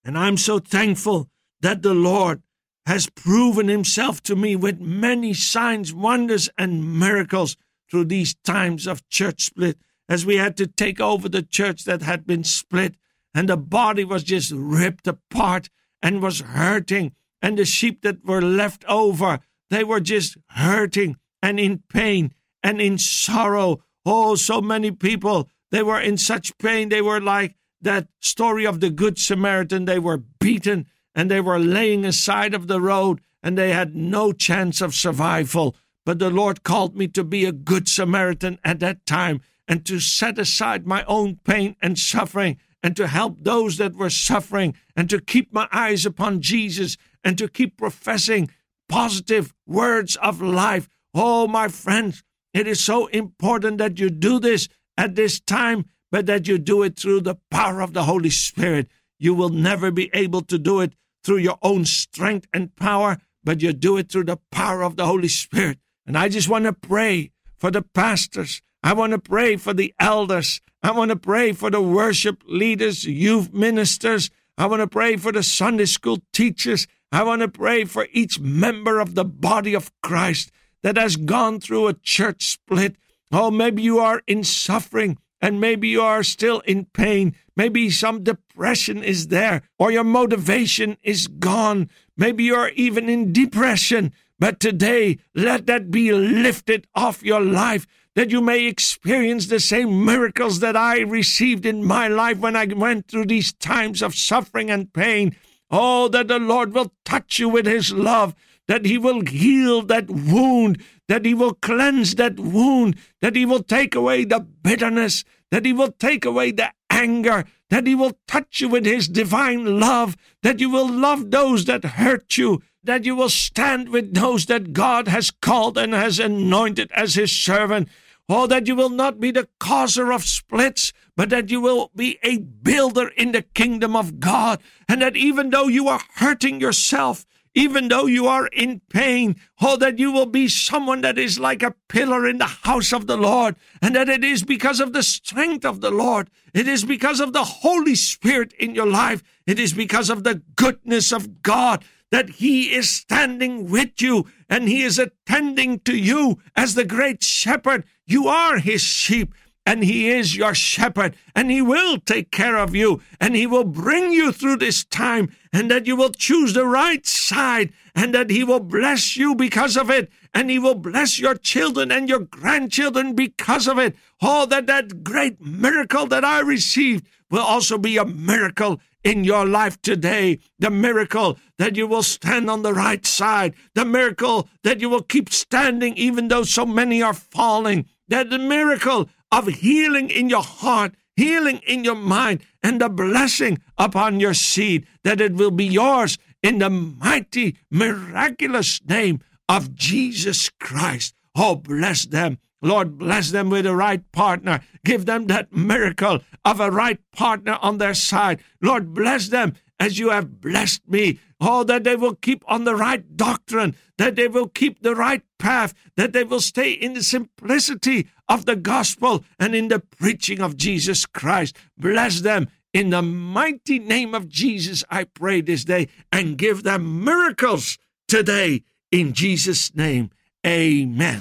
And 0.07 0.17
I'm 0.17 0.39
so 0.39 0.59
thankful 0.59 1.29
that 1.61 1.83
the 1.83 1.93
Lord 1.93 2.43
has 2.87 3.11
proven 3.11 3.69
himself 3.69 4.23
to 4.23 4.35
me 4.35 4.57
with 4.57 4.81
many 4.81 5.35
signs, 5.35 5.93
wonders, 5.93 6.49
and 6.57 6.99
miracles 6.99 7.59
through 7.91 8.07
these 8.07 8.37
times 8.37 8.87
of 8.87 9.07
church 9.11 9.43
split, 9.43 9.77
as 10.09 10.25
we 10.25 10.37
had 10.37 10.57
to 10.57 10.67
take 10.67 10.99
over 10.99 11.29
the 11.29 11.43
church 11.43 11.85
that 11.85 12.01
had 12.01 12.27
been 12.27 12.45
split, 12.45 12.95
and 13.35 13.51
the 13.51 13.59
body 13.59 14.05
was 14.05 14.25
just 14.25 14.51
ripped 14.51 15.07
apart 15.07 15.69
and 16.05 16.23
was 16.23 16.41
hurting. 16.41 17.13
And 17.43 17.59
the 17.59 17.65
sheep 17.65 18.03
that 18.03 18.25
were 18.25 18.43
left 18.43 18.85
over, 18.85 19.41
they 19.71 19.83
were 19.83 20.01
just 20.01 20.37
hurting 20.51 21.17
and 21.43 21.59
in 21.59 21.83
pain 21.89 22.33
and 22.63 22.81
in 22.81 22.99
sorrow. 22.99 23.83
Oh, 24.07 24.37
so 24.37 24.61
many 24.61 24.91
people, 24.91 25.49
they 25.73 25.83
were 25.83 26.01
in 26.01 26.19
such 26.19 26.57
pain. 26.59 26.91
They 26.91 27.03
were 27.03 27.21
like 27.21 27.57
that 27.81 28.09
story 28.21 28.67
of 28.67 28.81
the 28.81 28.91
Good 28.91 29.19
Samaritan. 29.19 29.87
They 29.87 29.99
were 29.99 30.19
beaten 30.19 30.87
and 31.15 31.31
they 31.31 31.41
were 31.41 31.59
laying 31.59 32.05
aside 32.05 32.55
of 32.55 32.67
the 32.67 32.81
road 32.81 33.21
and 33.43 33.57
they 33.57 33.73
had 33.73 33.97
no 33.97 34.33
chance 34.33 34.81
of 34.81 34.95
survival. 34.95 35.75
But 36.05 36.19
the 36.19 36.31
Lord 36.31 36.65
called 36.65 36.97
me 36.97 37.09
to 37.09 37.25
be 37.25 37.47
a 37.47 37.53
Good 37.53 37.89
Samaritan 37.89 38.59
at 38.63 38.81
that 38.81 39.07
time 39.07 39.41
and 39.67 39.87
to 39.87 40.01
set 40.01 40.39
aside 40.39 40.87
my 40.87 41.03
own 41.05 41.41
pain 41.45 41.77
and 41.81 41.99
suffering 41.99 42.59
and 42.85 42.95
to 42.97 43.07
help 43.07 43.39
those 43.41 43.79
that 43.79 43.97
were 43.97 44.11
suffering 44.11 44.77
and 44.95 45.09
to 45.09 45.19
keep 45.19 45.55
my 45.55 45.67
eyes 45.73 46.05
upon 46.05 46.43
Jesus 46.43 46.99
and 47.25 47.39
to 47.39 47.49
keep 47.49 47.79
professing 47.79 48.51
positive 48.91 49.55
words 49.67 50.17
of 50.17 50.43
life. 50.43 50.87
Oh, 51.15 51.49
my 51.49 51.69
friends, 51.69 52.23
it 52.53 52.69
is 52.69 52.85
so 52.85 53.07
important 53.07 53.79
that 53.79 53.99
you 53.99 54.11
do 54.11 54.39
this 54.39 54.69
at 54.99 55.15
this 55.15 55.41
time, 55.41 55.87
but 56.13 56.27
that 56.27 56.47
you 56.47 56.59
do 56.59 56.83
it 56.83 56.99
through 56.99 57.23
the 57.23 57.37
power 57.51 57.81
of 57.81 57.95
the 57.95 58.03
Holy 58.03 58.29
Spirit. 58.29 58.89
You 59.19 59.33
will 59.33 59.49
never 59.49 59.91
be 59.91 60.11
able 60.13 60.43
to 60.43 60.59
do 60.59 60.81
it 60.81 60.93
through 61.25 61.39
your 61.39 61.59
own 61.63 61.87
strength 61.87 62.47
and 62.53 62.77
power, 62.77 63.17
but 63.43 63.63
you 63.63 63.73
do 63.73 63.97
it 63.97 64.13
through 64.13 64.25
the 64.25 64.41
power 64.53 64.83
of 64.83 64.97
the 64.97 65.07
Holy 65.07 65.29
Spirit. 65.29 65.79
And 66.07 66.19
I 66.19 66.29
just 66.29 66.51
want 66.51 66.67
to 66.67 66.75
pray 66.75 67.31
for 67.57 67.71
the 67.71 67.81
pastors. 67.81 68.61
I 68.85 68.93
want 68.93 69.13
to 69.13 69.19
pray 69.19 69.57
for 69.57 69.73
the 69.73 69.95
elders. 69.99 70.61
I 70.83 70.91
want 70.91 71.09
to 71.09 71.17
pray 71.17 71.53
for 71.53 71.71
the 71.71 71.81
worship 71.81 72.43
leaders, 72.47 73.07
youth 73.07 73.51
ministers. 73.51 74.31
I 74.59 74.67
want 74.67 74.81
to 74.81 74.87
pray 74.87 75.17
for 75.17 75.33
the 75.33 75.43
Sunday 75.43 75.87
school 75.87 76.19
teachers. 76.35 76.87
I 77.11 77.23
want 77.23 77.41
to 77.41 77.49
pray 77.49 77.87
for 77.87 78.09
each 78.13 78.39
member 78.39 79.01
of 79.01 79.15
the 79.15 79.25
body 79.25 79.73
of 79.73 79.91
Christ 80.03 80.53
that 80.83 80.99
has 80.99 81.17
gone 81.17 81.61
through 81.61 81.89
a 81.89 81.95
church 81.95 82.45
split. 82.45 82.97
Oh, 83.33 83.51
maybe 83.51 83.81
you 83.81 84.01
are 84.01 84.21
in 84.27 84.45
suffering 84.45 85.17
and 85.41 85.63
maybe 85.63 85.89
you 85.89 86.03
are 86.03 86.23
still 86.23 86.61
in 86.61 86.85
pain. 86.85 87.35
Maybe 87.57 87.89
some 87.89 88.23
depression 88.23 89.03
is 89.03 89.29
there 89.29 89.63
or 89.79 89.93
your 89.93 90.05
motivation 90.05 90.99
is 91.03 91.27
gone. 91.27 91.89
Maybe 92.19 92.45
you 92.45 92.55
are 92.55 92.69
even 92.71 93.09
in 93.09 93.33
depression. 93.33 94.13
But 94.45 94.61
today, 94.61 95.21
let 95.35 95.65
that 95.69 95.91
be 95.91 96.13
lifted 96.13 96.87
off 96.95 97.23
your 97.23 97.41
life 97.41 97.87
that 98.15 98.31
you 98.31 98.43
may 98.43 98.67
experience 98.67 99.47
the 99.47 99.59
same 99.59 100.05
miracles 100.05 100.61
that 100.61 100.77
I 100.77 101.01
received 101.01 101.65
in 101.65 101.83
my 101.83 102.09
life 102.09 102.41
when 102.41 102.55
I 102.55 102.67
went 102.67 103.09
through 103.09 103.25
these 103.25 103.55
times 103.55 104.03
of 104.03 104.15
suffering 104.15 104.71
and 104.71 104.93
pain. 104.93 105.35
Oh, 105.71 106.09
that 106.09 106.29
the 106.29 106.39
Lord 106.39 106.75
will 106.75 106.93
touch 107.07 107.39
you 107.39 107.49
with 107.49 107.65
His 107.65 107.91
love, 107.91 108.35
that 108.69 108.85
He 108.85 108.99
will 108.99 109.23
heal 109.25 109.81
that 109.81 110.11
wound, 110.11 110.77
that 111.09 111.25
He 111.25 111.33
will 111.33 111.55
cleanse 111.55 112.17
that 112.17 112.39
wound, 112.39 112.97
that 113.23 113.37
He 113.37 113.47
will 113.47 113.63
take 113.63 113.95
away 113.95 114.27
the 114.27 114.41
bitterness, 114.41 115.25
that 115.53 115.65
He 115.65 115.73
will 115.73 115.93
take 115.93 116.27
away 116.27 116.51
the 116.51 116.71
anger, 116.91 117.47
that 117.75 117.89
He 117.89 117.95
will 117.97 118.17
touch 118.29 118.61
you 118.61 118.69
with 118.69 118.87
His 118.87 119.09
divine 119.09 119.81
love, 119.81 120.17
that 120.45 120.61
you 120.61 120.71
will 120.71 120.89
love 120.89 121.33
those 121.33 121.65
that 121.65 121.85
hurt 121.85 122.39
you, 122.39 122.63
that 122.85 123.05
you 123.05 123.17
will 123.17 123.29
stand 123.29 123.89
with 123.89 124.15
those 124.15 124.47
that 124.47 124.73
God 124.73 125.09
has 125.09 125.33
called 125.33 125.77
and 125.77 125.93
has 125.93 126.21
anointed 126.21 126.89
as 126.93 127.17
His 127.17 127.33
servant, 127.33 127.89
Oh, 128.29 128.47
that 128.47 128.69
you 128.69 128.77
will 128.77 128.91
not 128.91 129.19
be 129.19 129.33
the 129.33 129.49
causer 129.59 130.13
of 130.13 130.23
splits, 130.23 130.93
but 131.17 131.31
that 131.31 131.51
you 131.51 131.61
will 131.61 131.91
be 131.97 132.17
a 132.23 132.39
builder 132.39 133.09
in 133.09 133.33
the 133.33 133.43
kingdom 133.43 133.97
of 133.97 134.21
God. 134.21 134.63
And 134.89 135.03
that 135.03 135.17
even 135.17 135.51
though 135.51 135.67
you 135.67 135.89
are 135.89 136.01
hurting 136.15 136.61
yourself, 136.61 137.27
even 137.55 137.89
though 137.89 138.07
you 138.07 138.27
are 138.27 138.49
in 138.49 138.81
pain, 138.91 139.37
oh, 139.61 139.77
that 139.77 139.99
you 139.99 140.11
will 140.11 140.27
be 140.27 140.49
someone 140.49 141.01
that 141.03 141.19
is 141.19 141.39
like 141.39 141.63
a 141.63 141.75
pillar 141.89 142.27
in 142.27 142.39
the 142.39 142.47
house 142.47 142.93
of 142.93 143.07
the 143.07 143.17
Lord, 143.17 143.57
and 143.81 143.95
that 143.95 144.09
it 144.09 144.25
is 144.25 144.43
because 144.43 144.81
of 144.81 144.93
the 144.93 145.03
strength 145.03 145.65
of 145.65 145.81
the 145.81 145.91
Lord, 145.91 146.31
it 146.53 146.67
is 146.67 146.85
because 146.85 147.21
of 147.21 147.33
the 147.33 147.45
Holy 147.45 147.95
Spirit 147.95 148.53
in 148.55 148.75
your 148.75 148.87
life, 148.87 149.23
it 149.47 149.59
is 149.59 149.73
because 149.73 150.11
of 150.11 150.25
the 150.25 150.43
goodness 150.57 151.13
of 151.13 151.43
God 151.43 151.85
that 152.11 152.29
He 152.31 152.73
is 152.73 152.91
standing 152.91 153.69
with 153.69 154.01
you 154.01 154.27
and 154.49 154.69
He 154.69 154.83
is 154.83 154.99
attending 154.99 155.81
to 155.81 155.97
you 155.97 156.39
as 156.55 156.75
the 156.75 156.85
great 156.85 157.25
shepherd. 157.25 157.85
You 158.07 158.29
are 158.29 158.59
His 158.59 158.83
sheep. 158.83 159.35
And 159.67 159.85
He 159.85 160.09
is 160.09 160.37
your 160.37 160.55
shepherd, 160.55 161.17
and 161.35 161.51
He 161.51 161.63
will 161.63 161.99
take 161.99 162.31
care 162.31 162.57
of 162.57 162.75
you, 162.75 163.01
and 163.21 163.35
He 163.35 163.47
will 163.47 163.65
bring 163.65 164.13
you 164.13 164.33
through 164.33 164.57
this 164.57 164.85
time, 164.85 165.35
and 165.53 165.71
that 165.71 165.87
you 165.87 165.97
will 165.97 166.11
choose 166.11 166.53
the 166.53 166.67
right 166.67 167.07
side, 167.07 167.73
and 167.95 168.15
that 168.15 168.31
He 168.31 168.45
will 168.45 168.61
bless 168.61 169.17
you 169.17 169.35
because 169.35 169.77
of 169.77 169.91
it, 169.91 170.11
and 170.33 170.51
He 170.51 170.59
will 170.59 170.75
bless 170.75 171.19
your 171.19 171.35
children 171.35 171.91
and 171.91 172.09
your 172.09 172.21
grandchildren 172.21 173.15
because 173.15 173.67
of 173.67 173.79
it. 173.79 173.97
Oh, 174.21 174.47
that 174.47 174.67
that 174.67 175.03
great 175.05 175.41
miracle 175.41 176.07
that 176.07 176.25
I 176.25 176.41
received 176.41 177.07
will 177.31 177.43
also 177.43 177.79
be 177.79 177.97
a 177.97 178.05
miracle 178.05 178.81
in 179.03 179.23
your 179.23 179.47
life 179.47 179.81
today. 179.83 180.41
The 180.59 180.71
miracle 180.71 181.39
that 181.59 181.77
you 181.77 181.87
will 181.87 182.03
stand 182.03 182.51
on 182.51 182.63
the 182.63 182.73
right 182.73 183.05
side. 183.05 183.55
The 183.75 183.85
miracle 183.85 184.49
that 184.63 184.81
you 184.81 184.89
will 184.89 185.03
keep 185.03 185.33
standing 185.33 185.97
even 185.97 186.29
though 186.29 186.45
so 186.45 186.65
many 186.65 187.03
are 187.03 187.15
falling. 187.15 187.87
That 188.09 188.31
the 188.31 188.39
miracle 188.39 189.09
of 189.37 189.49
healing 189.49 190.11
in 190.11 190.29
your 190.29 190.43
heart, 190.43 190.95
healing 191.17 191.61
in 191.67 191.85
your 191.85 191.97
mind, 191.97 192.41
and 192.63 192.81
the 192.81 192.89
blessing 192.89 193.59
upon 193.77 194.21
your 194.21 194.35
seed, 194.35 194.87
that 195.03 195.21
it 195.21 195.35
will 195.35 195.51
be 195.51 195.67
yours 195.67 196.19
in 196.43 196.59
the 196.59 196.71
mighty, 196.71 197.57
miraculous 197.71 198.81
name 198.87 199.21
of 199.49 199.75
Jesus 199.75 200.51
Christ. 200.61 201.15
Oh, 201.35 201.57
bless 201.57 202.07
them 202.07 202.39
Lord, 202.65 202.97
bless 202.97 203.31
them 203.31 203.51
with 203.51 203.67
the 203.67 203.77
right 203.77 204.01
partner. 204.11 204.61
Give 204.87 205.05
them 205.05 205.27
that 205.27 205.53
miracle 205.53 206.21
of 206.47 206.61
a 206.61 206.71
right 206.71 206.99
partner 207.13 207.59
on 207.61 207.77
their 207.77 207.93
side. 207.93 208.43
Lord, 208.63 208.95
bless 208.95 209.29
them 209.29 209.53
as 209.79 209.99
you 209.99 210.09
have 210.09 210.41
blessed 210.41 210.89
me. 210.89 211.21
Oh, 211.47 211.63
that 211.65 211.85
they 211.85 211.95
will 211.95 212.15
keep 212.15 212.43
on 212.49 212.65
the 212.65 212.75
right 212.75 213.17
doctrine, 213.19 213.77
that 213.99 214.17
they 214.17 214.29
will 214.29 214.49
keep 214.49 214.83
the 214.83 214.95
right 214.95 215.23
path, 215.39 215.75
that 215.97 216.15
they 216.15 216.25
will 216.25 216.41
stay 216.41 216.73
in 216.73 216.95
the 216.95 217.03
simplicity 217.03 218.09
of 218.31 218.47
the 218.47 218.57
gospel 218.57 219.23
and 219.39 219.55
in 219.55 219.69
the 219.69 219.81
preaching 219.81 220.41
of 220.41 220.57
Jesus 220.57 221.05
Christ. 221.05 221.55
Bless 221.77 222.23
them 222.23 222.49
in 222.73 222.91
the 222.91 223.03
mighty 223.03 223.79
name 223.79 224.15
of 224.15 224.29
Jesus, 224.29 224.83
I 224.91 225.05
pray 225.05 225.43
this 225.43 225.65
day 225.65 225.89
and 226.11 226.37
give 226.37 226.65
them 226.65 227.05
miracles 227.05 227.79
today 228.09 228.65
in 228.91 229.13
Jesus' 229.13 229.75
name. 229.77 230.11
Amen. 230.47 231.21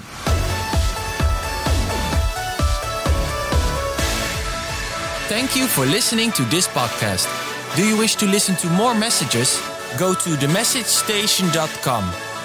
Thank 5.28 5.54
you 5.54 5.66
for 5.66 5.86
listening 5.86 6.32
to 6.32 6.42
this 6.46 6.66
podcast. 6.66 7.28
Do 7.76 7.86
you 7.86 7.96
wish 7.98 8.14
to 8.16 8.26
listen 8.26 8.56
to 8.56 8.66
more 8.70 8.94
messages? 8.94 9.60
Go 9.98 10.14
to 10.14 10.30
themessagestation.com. 10.30 12.04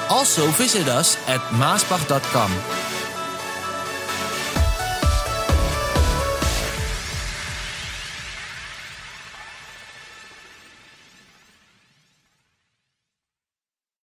Also 0.10 0.48
visit 0.52 0.88
us 0.88 1.18
at 1.28 1.40
maasbach.com. 1.54 2.99